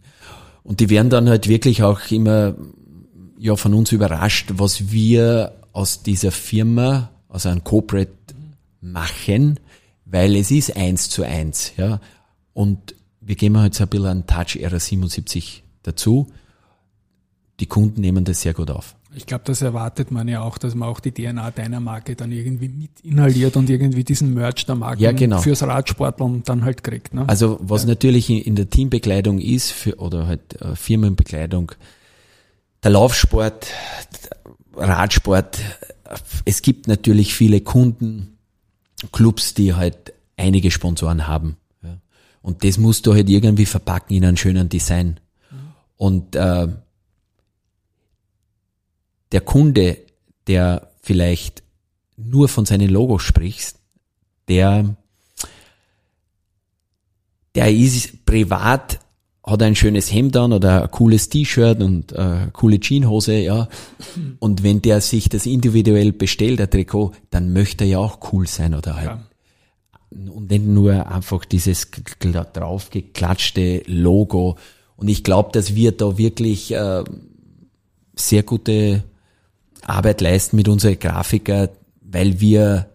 Und 0.64 0.80
die 0.80 0.90
werden 0.90 1.10
dann 1.10 1.30
halt 1.30 1.48
wirklich 1.48 1.84
auch 1.84 2.00
immer 2.10 2.56
ja 3.38 3.56
von 3.56 3.74
uns 3.74 3.92
überrascht, 3.92 4.52
was 4.56 4.92
wir 4.92 5.54
aus 5.72 6.04
dieser 6.04 6.32
Firma, 6.32 7.12
aus 7.28 7.46
einem 7.46 7.64
Corporate 7.64 8.12
machen, 8.82 9.60
weil 10.06 10.36
es 10.36 10.52
ist 10.52 10.76
eins 10.76 11.10
zu 11.10 11.24
eins, 11.24 11.74
ja. 11.78 12.02
Und 12.54 12.96
wir 13.22 13.36
geben 13.36 13.58
halt 13.58 13.76
so 13.76 13.84
ein 13.84 13.90
bisschen 13.90 14.08
einen 14.08 14.28
Touch 14.28 14.58
RA77 14.58 15.62
dazu. 15.84 16.28
Die 17.60 17.68
Kunden 17.68 18.02
nehmen 18.02 18.26
das 18.26 18.42
sehr 18.42 18.54
gut 18.54 18.72
auf. 18.72 18.96
Ich 19.16 19.26
glaube, 19.26 19.44
das 19.46 19.62
erwartet 19.62 20.12
man 20.12 20.28
ja 20.28 20.42
auch, 20.42 20.60
dass 20.60 20.76
man 20.76 20.88
auch 20.88 21.00
die 21.00 21.12
DNA 21.12 21.52
deiner 21.52 21.80
Marke 21.80 22.16
dann 22.16 22.32
irgendwie 22.32 22.70
mit 22.70 23.02
inhaliert 23.02 23.58
und 23.58 23.70
irgendwie 23.70 24.04
diesen 24.04 24.36
Merch 24.36 24.66
der 24.68 24.76
Marke 24.76 25.02
ja, 25.02 25.12
genau. 25.12 25.40
fürs 25.40 25.64
Radsporteln 25.64 26.44
dann 26.44 26.64
halt 26.64 26.84
kriegt. 26.84 27.14
Ne? 27.14 27.28
Also 27.28 27.58
was 27.62 27.84
ja. 27.84 27.90
natürlich 27.90 28.30
in 28.30 28.56
der 28.56 28.70
Teambekleidung 28.70 29.40
ist 29.40 29.72
für, 29.72 29.96
oder 29.98 30.28
halt 30.28 30.62
äh, 30.62 30.76
Firmenbekleidung, 30.76 31.72
der 32.84 32.92
Laufsport, 32.92 33.68
Radsport, 34.76 35.60
es 36.46 36.62
gibt 36.62 36.88
natürlich 36.88 37.34
viele 37.34 37.62
Kunden, 37.62 38.38
Clubs, 39.12 39.54
die 39.54 39.74
halt 39.74 40.14
einige 40.38 40.72
Sponsoren 40.72 41.28
haben. 41.28 41.58
Ja. 41.84 41.98
Und 42.42 42.64
das 42.64 42.78
musst 42.78 43.06
du 43.06 43.14
halt 43.14 43.30
irgendwie 43.30 43.66
verpacken 43.66 44.16
in 44.16 44.26
einen 44.26 44.38
schönen 44.38 44.70
Design. 44.70 45.20
Und 45.98 46.36
äh, 46.36 46.68
der 49.32 49.42
Kunde, 49.42 49.98
der 50.48 50.90
vielleicht 51.02 51.64
nur 52.18 52.50
von 52.50 52.66
seinen 52.66 52.90
Logos 52.90 53.24
spricht, 53.24 53.76
der, 54.48 54.96
der 57.56 57.72
ist 57.72 58.26
privat, 58.26 59.00
hat 59.44 59.64
ein 59.64 59.76
schönes 59.76 60.12
Hemd 60.12 60.36
an 60.38 60.54
oder 60.54 60.84
ein 60.84 60.92
cooles 60.92 61.30
T-Shirt 61.30 61.82
und 61.82 62.16
eine 62.16 62.50
coole 62.52 62.80
Jeanshose, 62.80 63.38
ja. 63.40 63.68
Und 64.40 64.64
wenn 64.64 64.82
der 64.82 65.02
sich 65.02 65.30
das 65.30 65.46
individuell 65.46 66.12
bestellt, 66.12 66.62
ein 66.62 66.70
Trikot, 66.70 67.14
dann 67.30 67.54
möchte 67.54 67.86
er 67.86 67.90
ja 67.90 67.98
auch 68.00 68.20
cool 68.34 68.48
sein 68.48 68.76
oder 68.76 68.96
halt. 68.96 69.08
Ja. 69.08 69.26
Und 70.12 70.50
nicht 70.50 70.66
nur 70.66 71.12
einfach 71.12 71.46
dieses 71.46 71.90
draufgeklatschte 72.20 73.84
Logo. 73.86 74.58
Und 74.96 75.08
ich 75.08 75.24
glaube, 75.24 75.52
dass 75.54 75.76
wir 75.76 75.92
da 75.92 76.18
wirklich 76.18 76.74
äh, 76.74 77.04
sehr 78.16 78.44
gute 78.44 79.04
Arbeit 79.86 80.22
leisten 80.22 80.56
mit 80.56 80.68
unseren 80.68 81.00
Grafiker, 81.00 81.70
weil 82.02 82.40
wir 82.40 82.88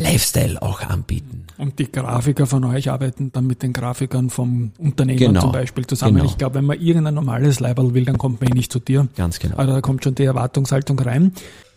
Lifestyle 0.00 0.60
auch 0.62 0.80
anbieten. 0.80 1.46
Und 1.58 1.78
die 1.78 1.92
Grafiker 1.92 2.46
von 2.46 2.64
euch 2.64 2.90
arbeiten 2.90 3.32
dann 3.32 3.46
mit 3.46 3.62
den 3.62 3.72
Grafikern 3.72 4.30
vom 4.30 4.72
Unternehmen 4.78 5.18
genau. 5.18 5.42
zum 5.42 5.52
Beispiel 5.52 5.86
zusammen. 5.86 6.16
Genau. 6.16 6.26
Ich 6.26 6.38
glaube, 6.38 6.56
wenn 6.56 6.64
man 6.64 6.80
irgendein 6.80 7.14
normales 7.14 7.60
Leiberl 7.60 7.92
will, 7.92 8.06
dann 8.06 8.16
kommt 8.18 8.40
man 8.40 8.50
eh 8.50 8.54
nicht 8.54 8.72
zu 8.72 8.80
dir. 8.80 9.08
Ganz 9.16 9.38
genau. 9.38 9.56
Also 9.56 9.72
da 9.72 9.80
kommt 9.80 10.02
schon 10.02 10.14
die 10.14 10.24
Erwartungshaltung 10.24 10.98
rein. 10.98 11.32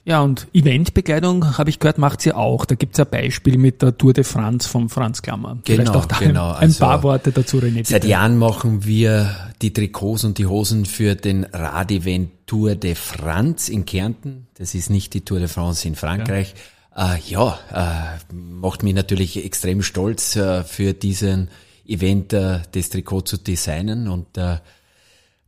Ja, 0.06 0.21
und 0.21 0.47
Eventbekleidung, 0.53 1.58
habe 1.58 1.69
ich 1.69 1.79
gehört, 1.79 1.97
macht 1.97 2.21
sie 2.21 2.34
auch. 2.34 2.65
Da 2.65 2.75
gibt's 2.75 2.99
ein 2.99 3.08
Beispiel 3.10 3.58
mit 3.58 3.82
der 3.82 3.97
Tour 3.97 4.12
de 4.12 4.25
France 4.25 4.67
vom 4.67 4.89
Franz 4.89 5.21
Klammer. 5.21 5.58
Vielleicht 5.63 5.88
genau, 5.88 5.99
auch 5.99 6.06
da 6.06 6.19
genau. 6.19 6.49
ein, 6.49 6.56
also 6.56 6.79
paar 6.79 7.03
Worte 7.03 7.32
dazu, 7.32 7.58
René. 7.58 7.75
Bitte. 7.75 7.89
Seit 7.89 8.06
Jahren 8.06 8.38
machen 8.38 8.84
wir 8.86 9.34
die 9.62 9.71
Trikots 9.71 10.25
und 10.25 10.38
die 10.38 10.45
Hosen 10.45 10.86
für 10.86 11.15
den 11.15 11.45
Radevent 11.45 12.42
Tour 12.45 12.75
de 12.75 12.95
France 12.95 13.71
in 13.71 13.86
Kärnten. 13.86 14.47
Das 14.56 14.75
ist 14.75 14.89
nicht 14.89 15.13
die 15.13 15.21
Tour 15.21 15.39
de 15.39 15.47
France 15.47 15.88
in 15.88 15.95
Frankreich. 15.95 16.53
Ja, 16.95 17.15
äh, 17.15 17.19
ja 17.25 18.17
äh, 18.29 18.34
macht 18.34 18.84
mich 18.84 18.93
natürlich 18.93 19.43
extrem 19.43 19.82
stolz, 19.82 20.36
äh, 20.36 20.63
für 20.63 20.93
diesen 20.93 21.49
Event 21.86 22.34
äh, 22.34 22.60
das 22.71 22.89
Trikot 22.89 23.21
zu 23.21 23.38
designen 23.38 24.08
und 24.08 24.38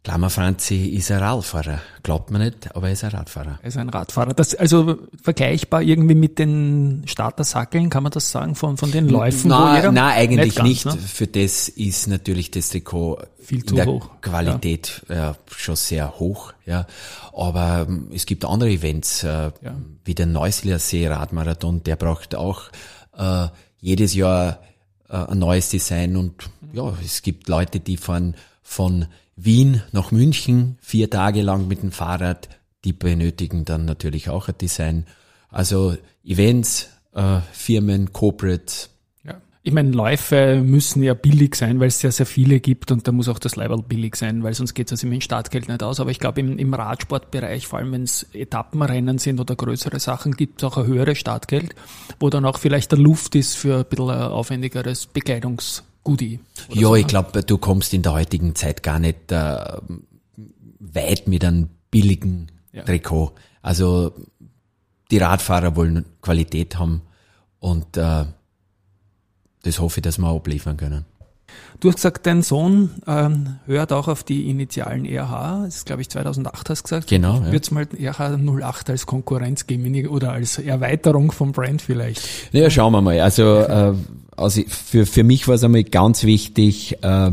äh, 0.06 0.10
Klammer 0.10 0.30
Franzi 0.30 0.88
ist 0.88 1.12
ein 1.12 1.20
Radfahrer. 1.20 1.82
Glaubt 2.04 2.32
man 2.32 2.42
nicht, 2.42 2.76
aber 2.76 2.88
er 2.88 2.94
ist 2.94 3.04
ein 3.04 3.12
Radfahrer. 3.12 3.60
Er 3.62 3.68
ist 3.68 3.78
ein 3.78 3.90
Radfahrer. 3.90 4.34
Das, 4.34 4.54
also 4.56 4.98
vergleichbar 5.22 5.82
irgendwie 5.82 6.16
mit 6.16 6.40
den 6.40 7.04
Startersackeln, 7.06 7.90
kann 7.90 8.04
man 8.04 8.12
das 8.12 8.32
sagen, 8.32 8.56
von, 8.56 8.78
von 8.78 8.92
den 8.92 9.10
Läufen? 9.10 9.50
Nein, 9.50 9.94
nein 9.94 10.18
eigentlich 10.18 10.46
nicht. 10.46 10.56
Ganz, 10.58 10.70
nicht. 10.70 10.86
Ne? 10.86 10.98
Für 10.98 11.28
das 11.28 11.70
ist 11.70 12.08
natürlich 12.08 12.52
das 12.52 12.70
Trikot 12.70 13.20
viel 13.40 13.66
zu 13.66 13.84
hoch. 13.84 14.10
Qualität 14.22 15.02
ja. 15.10 15.16
ja. 15.16 15.36
schon 15.48 15.76
sehr 15.76 16.20
hoch. 16.20 16.54
Ja, 16.66 16.88
aber 17.34 17.86
ähm, 17.88 18.10
es 18.14 18.26
gibt 18.26 18.46
andere 18.46 18.70
Events, 18.70 19.24
äh, 19.24 19.28
ja. 19.28 19.52
wie 20.04 20.16
der 20.16 20.26
Neusiedler 20.26 20.80
See 20.80 21.08
Radmarathon. 21.08 21.84
Der 21.84 21.96
braucht 21.96 22.36
auch 22.36 22.64
äh, 23.18 23.48
jedes 23.80 24.14
Jahr 24.14 24.60
äh, 25.10 25.16
ein 25.16 25.40
neues 25.40 25.70
Design 25.70 26.16
und 26.16 26.50
ja, 26.74 26.94
es 27.04 27.22
gibt 27.22 27.48
Leute, 27.48 27.80
die 27.80 27.98
fahren 27.98 28.36
von 28.64 29.06
Wien 29.36 29.82
nach 29.92 30.12
München, 30.12 30.78
vier 30.80 31.10
Tage 31.10 31.42
lang 31.42 31.68
mit 31.68 31.84
dem 31.84 31.92
Fahrrad, 31.92 32.50
die 32.86 32.94
benötigen 32.94 33.66
dann 33.66 33.86
natürlich 33.86 34.30
auch 34.30 34.48
ein 34.48 34.58
Design. 34.58 35.06
Also 35.50 35.98
Events, 36.24 36.90
äh, 37.14 37.40
Firmen, 37.52 38.14
Corporates. 38.14 38.92
Ja. 39.26 39.42
Ich 39.62 39.74
meine, 39.74 39.92
Läufe 39.92 40.62
müssen 40.64 41.04
ja 41.04 41.14
billig 41.14 41.56
sein, 41.56 41.82
weil 41.82 41.90
es 41.90 42.00
sehr, 42.00 42.14
sehr 42.14 42.26
viele 42.26 42.62
gibt 42.62 42.92
und 42.92 43.08
da 43.08 43.12
muss 43.12 43.28
auch 43.28 43.40
das 43.40 43.58
Level 43.58 43.82
billig 43.82 44.16
sein, 44.16 44.42
weil 44.42 44.54
sonst 44.54 44.74
geht 44.74 44.88
es 44.88 44.94
also 44.94 45.10
dem 45.10 45.20
Startgeld 45.20 45.68
nicht 45.68 45.84
aus. 45.84 46.00
Aber 46.00 46.12
ich 46.12 46.20
glaube, 46.20 46.40
im, 46.40 46.58
im 46.58 46.74
Radsportbereich, 46.74 47.68
vor 47.68 47.80
allem 47.80 47.92
wenn 47.92 48.04
es 48.04 48.24
Etappenrennen 48.32 49.18
sind 49.18 49.42
oder 49.42 49.56
größere 49.56 50.00
Sachen, 50.00 50.34
gibt 50.34 50.62
es 50.62 50.64
auch 50.64 50.78
ein 50.78 50.88
höheres 50.88 51.18
Startgeld, 51.18 51.76
wo 52.22 52.30
dann 52.30 52.46
auch 52.46 52.58
vielleicht 52.58 52.92
der 52.94 53.00
Luft 53.00 53.36
ist 53.36 53.56
für 53.56 53.80
ein 53.80 53.86
bisschen 53.86 54.10
aufwendigeres 54.10 55.10
Bekleidungs- 55.14 55.84
Goodie. 56.06 56.40
Ja, 56.70 56.88
so. 56.88 56.96
ich 56.96 57.08
glaube, 57.08 57.44
du 57.44 57.58
kommst 57.58 57.94
in 57.94 58.04
der 58.04 58.14
heutigen 58.14 58.56
Zeit 58.56 58.84
gar 58.84 59.00
nicht 59.00 59.32
äh, 59.32 59.58
weit 60.80 61.28
mit 61.28 61.44
einem 61.44 61.70
billigen 61.92 62.52
ja. 62.72 62.84
Trikot. 62.84 63.34
Also 63.62 64.14
die 65.12 65.18
Radfahrer 65.18 65.76
wollen 65.76 66.06
Qualität 66.22 66.78
haben 66.78 67.02
und 67.60 67.98
äh, 67.98 68.26
das 69.64 69.80
hoffe 69.80 70.00
ich, 70.00 70.04
dass 70.04 70.20
wir 70.20 70.28
abliefern 70.28 70.78
können. 70.78 71.06
Du 71.80 71.90
hast 71.90 71.96
gesagt, 71.98 72.26
dein 72.26 72.42
Sohn 72.42 72.90
ähm, 73.06 73.58
hört 73.66 73.92
auch 73.92 74.08
auf 74.08 74.24
die 74.24 74.50
Initialen 74.50 75.06
RH. 75.06 75.66
Das 75.66 75.76
ist, 75.76 75.86
glaube 75.86 76.02
ich, 76.02 76.10
2008 76.10 76.70
hast 76.70 76.80
du 76.80 76.84
gesagt. 76.84 77.08
Genau. 77.08 77.42
Ja. 77.42 77.52
Wird 77.52 77.64
es 77.66 77.72
mal 77.72 77.88
RH 77.94 78.38
08 78.38 78.90
als 78.90 79.06
Konkurrenz 79.06 79.68
geben 79.68 80.08
oder 80.08 80.32
als 80.32 80.58
Erweiterung 80.58 81.32
vom 81.32 81.52
Brand 81.52 81.82
vielleicht? 81.82 82.22
Naja, 82.54 82.70
schauen 82.70 82.94
wir 82.94 83.02
mal. 83.02 83.20
Also, 83.20 83.60
äh, 83.60 83.94
also 84.36 84.62
für, 84.68 85.06
für 85.06 85.24
mich 85.24 85.48
war 85.48 85.56
es 85.56 85.64
einmal 85.64 85.84
ganz 85.84 86.24
wichtig, 86.24 87.04
äh, 87.04 87.32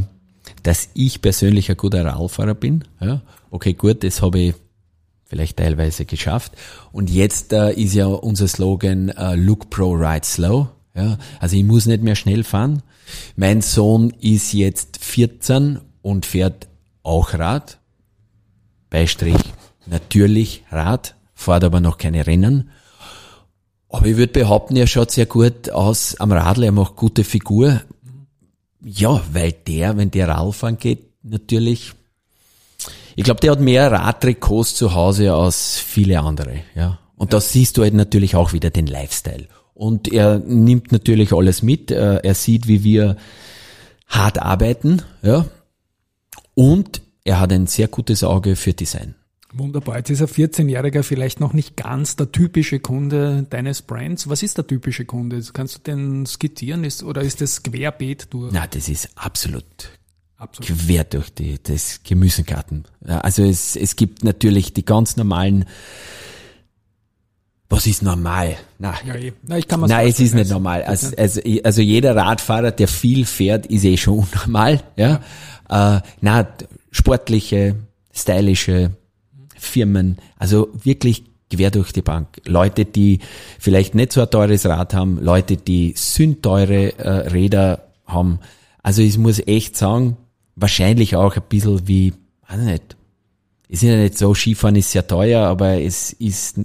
dass 0.63 0.89
ich 0.95 1.23
persönlich 1.23 1.71
ein 1.71 1.77
guter 1.77 2.05
Radfahrer 2.05 2.55
bin. 2.55 2.85
Ja? 3.01 3.23
Okay, 3.51 3.75
gut, 3.75 4.05
das 4.05 4.23
habe 4.23 4.39
ich 4.39 4.55
vielleicht 5.25 5.57
teilweise 5.57 6.05
geschafft. 6.05 6.53
Und 6.93 7.11
jetzt 7.11 7.53
äh, 7.53 7.73
ist 7.73 7.95
ja 7.95 8.07
unser 8.07 8.49
Slogan 8.49 9.09
äh, 9.09 9.35
Look 9.35 9.71
Pro 9.71 9.93
Ride 9.93 10.27
Slow. 10.27 10.69
Ja? 10.95 11.19
Also 11.41 11.57
ich 11.57 11.65
muss 11.65 11.87
nicht 11.87 12.03
mehr 12.03 12.17
schnell 12.17 12.45
fahren. 12.45 12.83
Mein 13.37 13.61
Sohn 13.61 14.11
ist 14.21 14.53
jetzt 14.53 15.05
14 15.05 15.81
und 16.03 16.27
fährt 16.27 16.69
auch 17.03 17.35
Rad. 17.35 17.79
Beistrich 18.91 19.37
natürlich 19.87 20.65
Rad, 20.71 21.17
fährt 21.35 21.65
aber 21.65 21.81
noch 21.81 21.99
keine 21.99 22.27
Rennen. 22.27 22.71
Aber 23.89 24.07
ich 24.07 24.17
würde 24.17 24.33
behaupten, 24.33 24.77
er 24.77 24.87
schaut 24.87 25.11
sehr 25.11 25.27
gut 25.27 25.71
aus 25.71 26.17
am 26.17 26.33
Radl, 26.33 26.65
er 26.65 26.73
macht 26.73 26.97
gute 26.97 27.25
Figur. 27.25 27.83
Ja, 28.83 29.21
weil 29.33 29.53
der, 29.53 29.97
wenn 29.97 30.11
der 30.11 30.29
Radfahren 30.29 30.79
geht, 30.79 31.23
natürlich, 31.23 31.93
ich 33.15 33.25
glaube, 33.25 33.41
der 33.41 33.53
hat 33.53 33.61
mehr 33.61 33.93
Radtrikots 33.93 34.75
zu 34.75 34.95
Hause 34.95 35.35
als 35.35 35.79
viele 35.79 36.21
andere, 36.21 36.61
ja. 36.75 36.99
Und 37.17 37.33
da 37.33 37.41
siehst 37.41 37.77
du 37.77 37.83
halt 37.83 37.95
natürlich 37.95 38.35
auch 38.35 38.53
wieder 38.53 38.71
den 38.71 38.89
Lifestyle. 38.89 39.47
Und 39.75 40.13
er 40.13 40.39
nimmt 40.39 40.93
natürlich 40.93 41.33
alles 41.33 41.63
mit. 41.63 41.91
Äh, 41.91 42.17
er 42.23 42.35
sieht, 42.35 42.67
wie 42.67 42.85
wir 42.85 43.17
hart 44.07 44.41
arbeiten, 44.41 45.03
ja. 45.23 45.47
Und 46.55 47.03
er 47.25 47.41
hat 47.41 47.53
ein 47.53 47.67
sehr 47.67 47.89
gutes 47.89 48.25
Auge 48.25 48.57
für 48.57 48.75
Design. 48.75 49.15
Wunderbar. 49.55 49.99
Jetzt 49.99 50.11
ist 50.11 50.23
ein 50.23 50.29
14-Jähriger 50.29 51.03
vielleicht 51.03 51.39
noch 51.39 51.53
nicht 51.53 51.77
ganz 51.77 52.17
der 52.17 52.33
typische 52.33 52.81
Kunde 52.81 53.47
deines 53.51 53.83
Brands. 53.83 54.29
Was 54.29 54.43
ist 54.43 54.57
der 54.57 54.67
typische 54.67 55.05
Kunde? 55.05 55.43
Kannst 55.53 55.77
du 55.77 55.81
den 55.81 56.25
skizzieren 56.25 56.85
ist, 56.85 57.03
oder 57.03 57.21
ist 57.21 57.41
das 57.43 57.63
querbeet 57.63 58.29
durch? 58.31 58.51
Na, 58.53 58.67
das 58.67 58.89
ist 58.89 59.11
absolut, 59.15 59.65
absolut. 60.37 60.87
quer 60.87 61.05
durch 61.05 61.35
die, 61.35 61.63
das 61.63 62.01
Gemüsegarten. 62.03 62.85
Also 63.05 63.45
es, 63.45 63.77
es 63.77 63.97
gibt 63.97 64.25
natürlich 64.25 64.73
die 64.73 64.87
ganz 64.87 65.17
normalen 65.19 65.67
was 67.73 67.87
ist 67.87 68.03
normal? 68.03 68.57
Na, 68.79 68.95
ja, 69.07 69.15
eh. 69.15 69.33
Na 69.43 69.57
ich 69.57 69.67
kann 69.67 69.81
Nein, 69.81 70.07
es 70.07 70.21
ist 70.21 70.35
nicht 70.35 70.51
normal. 70.51 70.83
Also, 70.83 71.17
also, 71.17 71.41
also 71.65 71.81
jeder 71.81 72.15
Radfahrer, 72.15 72.71
der 72.71 72.87
viel 72.87 73.25
fährt, 73.25 73.67
ist 73.67 73.85
eh 73.85 73.97
schon 73.97 74.19
unnormal. 74.35 74.83
Ja? 74.97 75.21
ja. 75.71 75.97
Äh, 75.97 76.01
na, 76.21 76.47
sportliche, 76.91 77.77
stylische 78.13 78.91
Firmen, 79.57 80.19
also 80.39 80.69
wirklich 80.83 81.25
quer 81.51 81.71
durch 81.71 81.93
die 81.93 82.03
Bank. 82.03 82.43
Leute, 82.47 82.85
die 82.85 83.21
vielleicht 83.59 83.95
nicht 83.95 84.13
so 84.13 84.21
ein 84.21 84.31
teures 84.31 84.67
Rad 84.67 84.93
haben, 84.93 85.19
Leute, 85.23 85.57
die 85.57 85.95
sündteure 85.97 86.99
äh, 86.99 87.29
Räder 87.29 87.89
haben. 88.07 88.39
Also 88.83 89.01
ich 89.01 89.17
muss 89.17 89.41
echt 89.47 89.77
sagen, 89.77 90.19
wahrscheinlich 90.57 91.17
auch 91.17 91.37
ein 91.37 91.43
bisschen 91.49 91.89
wie, 91.89 92.13
weiß 92.49 92.61
nicht, 92.61 92.97
ist 93.73 93.83
ja 93.83 93.97
nicht 93.97 94.19
so, 94.19 94.35
Skifahren 94.35 94.77
ist 94.77 94.91
sehr 94.91 95.07
teuer, 95.07 95.47
aber 95.47 95.81
es 95.81 96.13
ist 96.13 96.61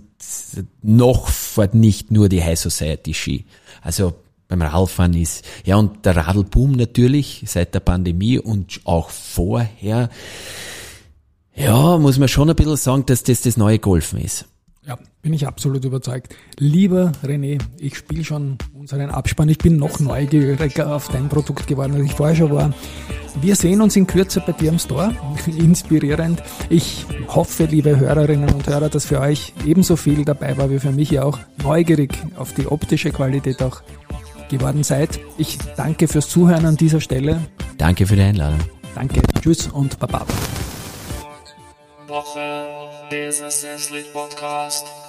noch 0.83 1.29
nicht 1.71 2.11
nur 2.11 2.27
die 2.27 2.43
High 2.43 2.59
Society 2.59 3.13
Ski. 3.13 3.45
Also 3.81 4.13
beim 4.49 4.61
Radfahren 4.61 5.13
ist, 5.13 5.45
ja, 5.63 5.77
und 5.77 6.05
der 6.05 6.17
Radlboom 6.17 6.73
natürlich 6.73 7.45
seit 7.47 7.73
der 7.73 7.79
Pandemie 7.79 8.39
und 8.39 8.81
auch 8.83 9.09
vorher, 9.09 10.09
ja, 11.55 11.97
muss 11.97 12.19
man 12.19 12.27
schon 12.27 12.49
ein 12.49 12.57
bisschen 12.57 12.75
sagen, 12.75 13.05
dass 13.05 13.23
das 13.23 13.39
das 13.39 13.55
neue 13.55 13.79
Golfen 13.79 14.19
ist. 14.19 14.43
Ja, 14.87 14.97
bin 15.21 15.33
ich 15.33 15.45
absolut 15.45 15.83
überzeugt. 15.83 16.33
Lieber 16.57 17.11
René, 17.21 17.61
ich 17.77 17.97
spiele 17.97 18.23
schon 18.23 18.57
unseren 18.73 19.09
Abspann. 19.09 19.49
Ich 19.49 19.57
bin 19.57 19.75
noch 19.75 19.99
neugieriger 19.99 20.95
auf 20.95 21.09
dein 21.09 21.27
Produkt 21.27 21.67
geworden, 21.67 21.95
als 21.95 22.05
ich 22.05 22.13
vorher 22.13 22.37
schon 22.37 22.51
war. 22.51 22.73
Wir 23.41 23.57
sehen 23.57 23.81
uns 23.81 23.97
in 23.97 24.07
Kürze 24.07 24.41
bei 24.45 24.53
dir 24.53 24.69
im 24.69 24.79
Store. 24.79 25.13
Inspirierend. 25.45 26.41
Ich 26.69 27.05
hoffe, 27.27 27.65
liebe 27.65 27.99
Hörerinnen 27.99 28.49
und 28.49 28.65
Hörer, 28.65 28.87
dass 28.87 29.05
für 29.05 29.19
euch 29.19 29.53
ebenso 29.65 29.97
viel 29.97 30.23
dabei 30.23 30.57
war 30.57 30.69
wie 30.69 30.79
für 30.79 30.93
mich 30.93 31.19
auch. 31.19 31.37
Neugierig 31.61 32.17
auf 32.37 32.53
die 32.53 32.67
optische 32.67 33.11
Qualität 33.11 33.61
auch 33.61 33.81
geworden 34.49 34.83
seid. 34.83 35.19
Ich 35.37 35.57
danke 35.75 36.07
fürs 36.07 36.29
Zuhören 36.29 36.65
an 36.65 36.77
dieser 36.77 37.01
Stelle. 37.01 37.41
Danke 37.77 38.07
für 38.07 38.15
die 38.15 38.21
Einladung. 38.21 38.59
Danke. 38.95 39.21
Tschüss 39.41 39.67
und 39.67 39.99
Baba. 39.99 40.25
Woche, 42.07 42.76
Business 43.09 43.63
Podcast. 44.11 45.06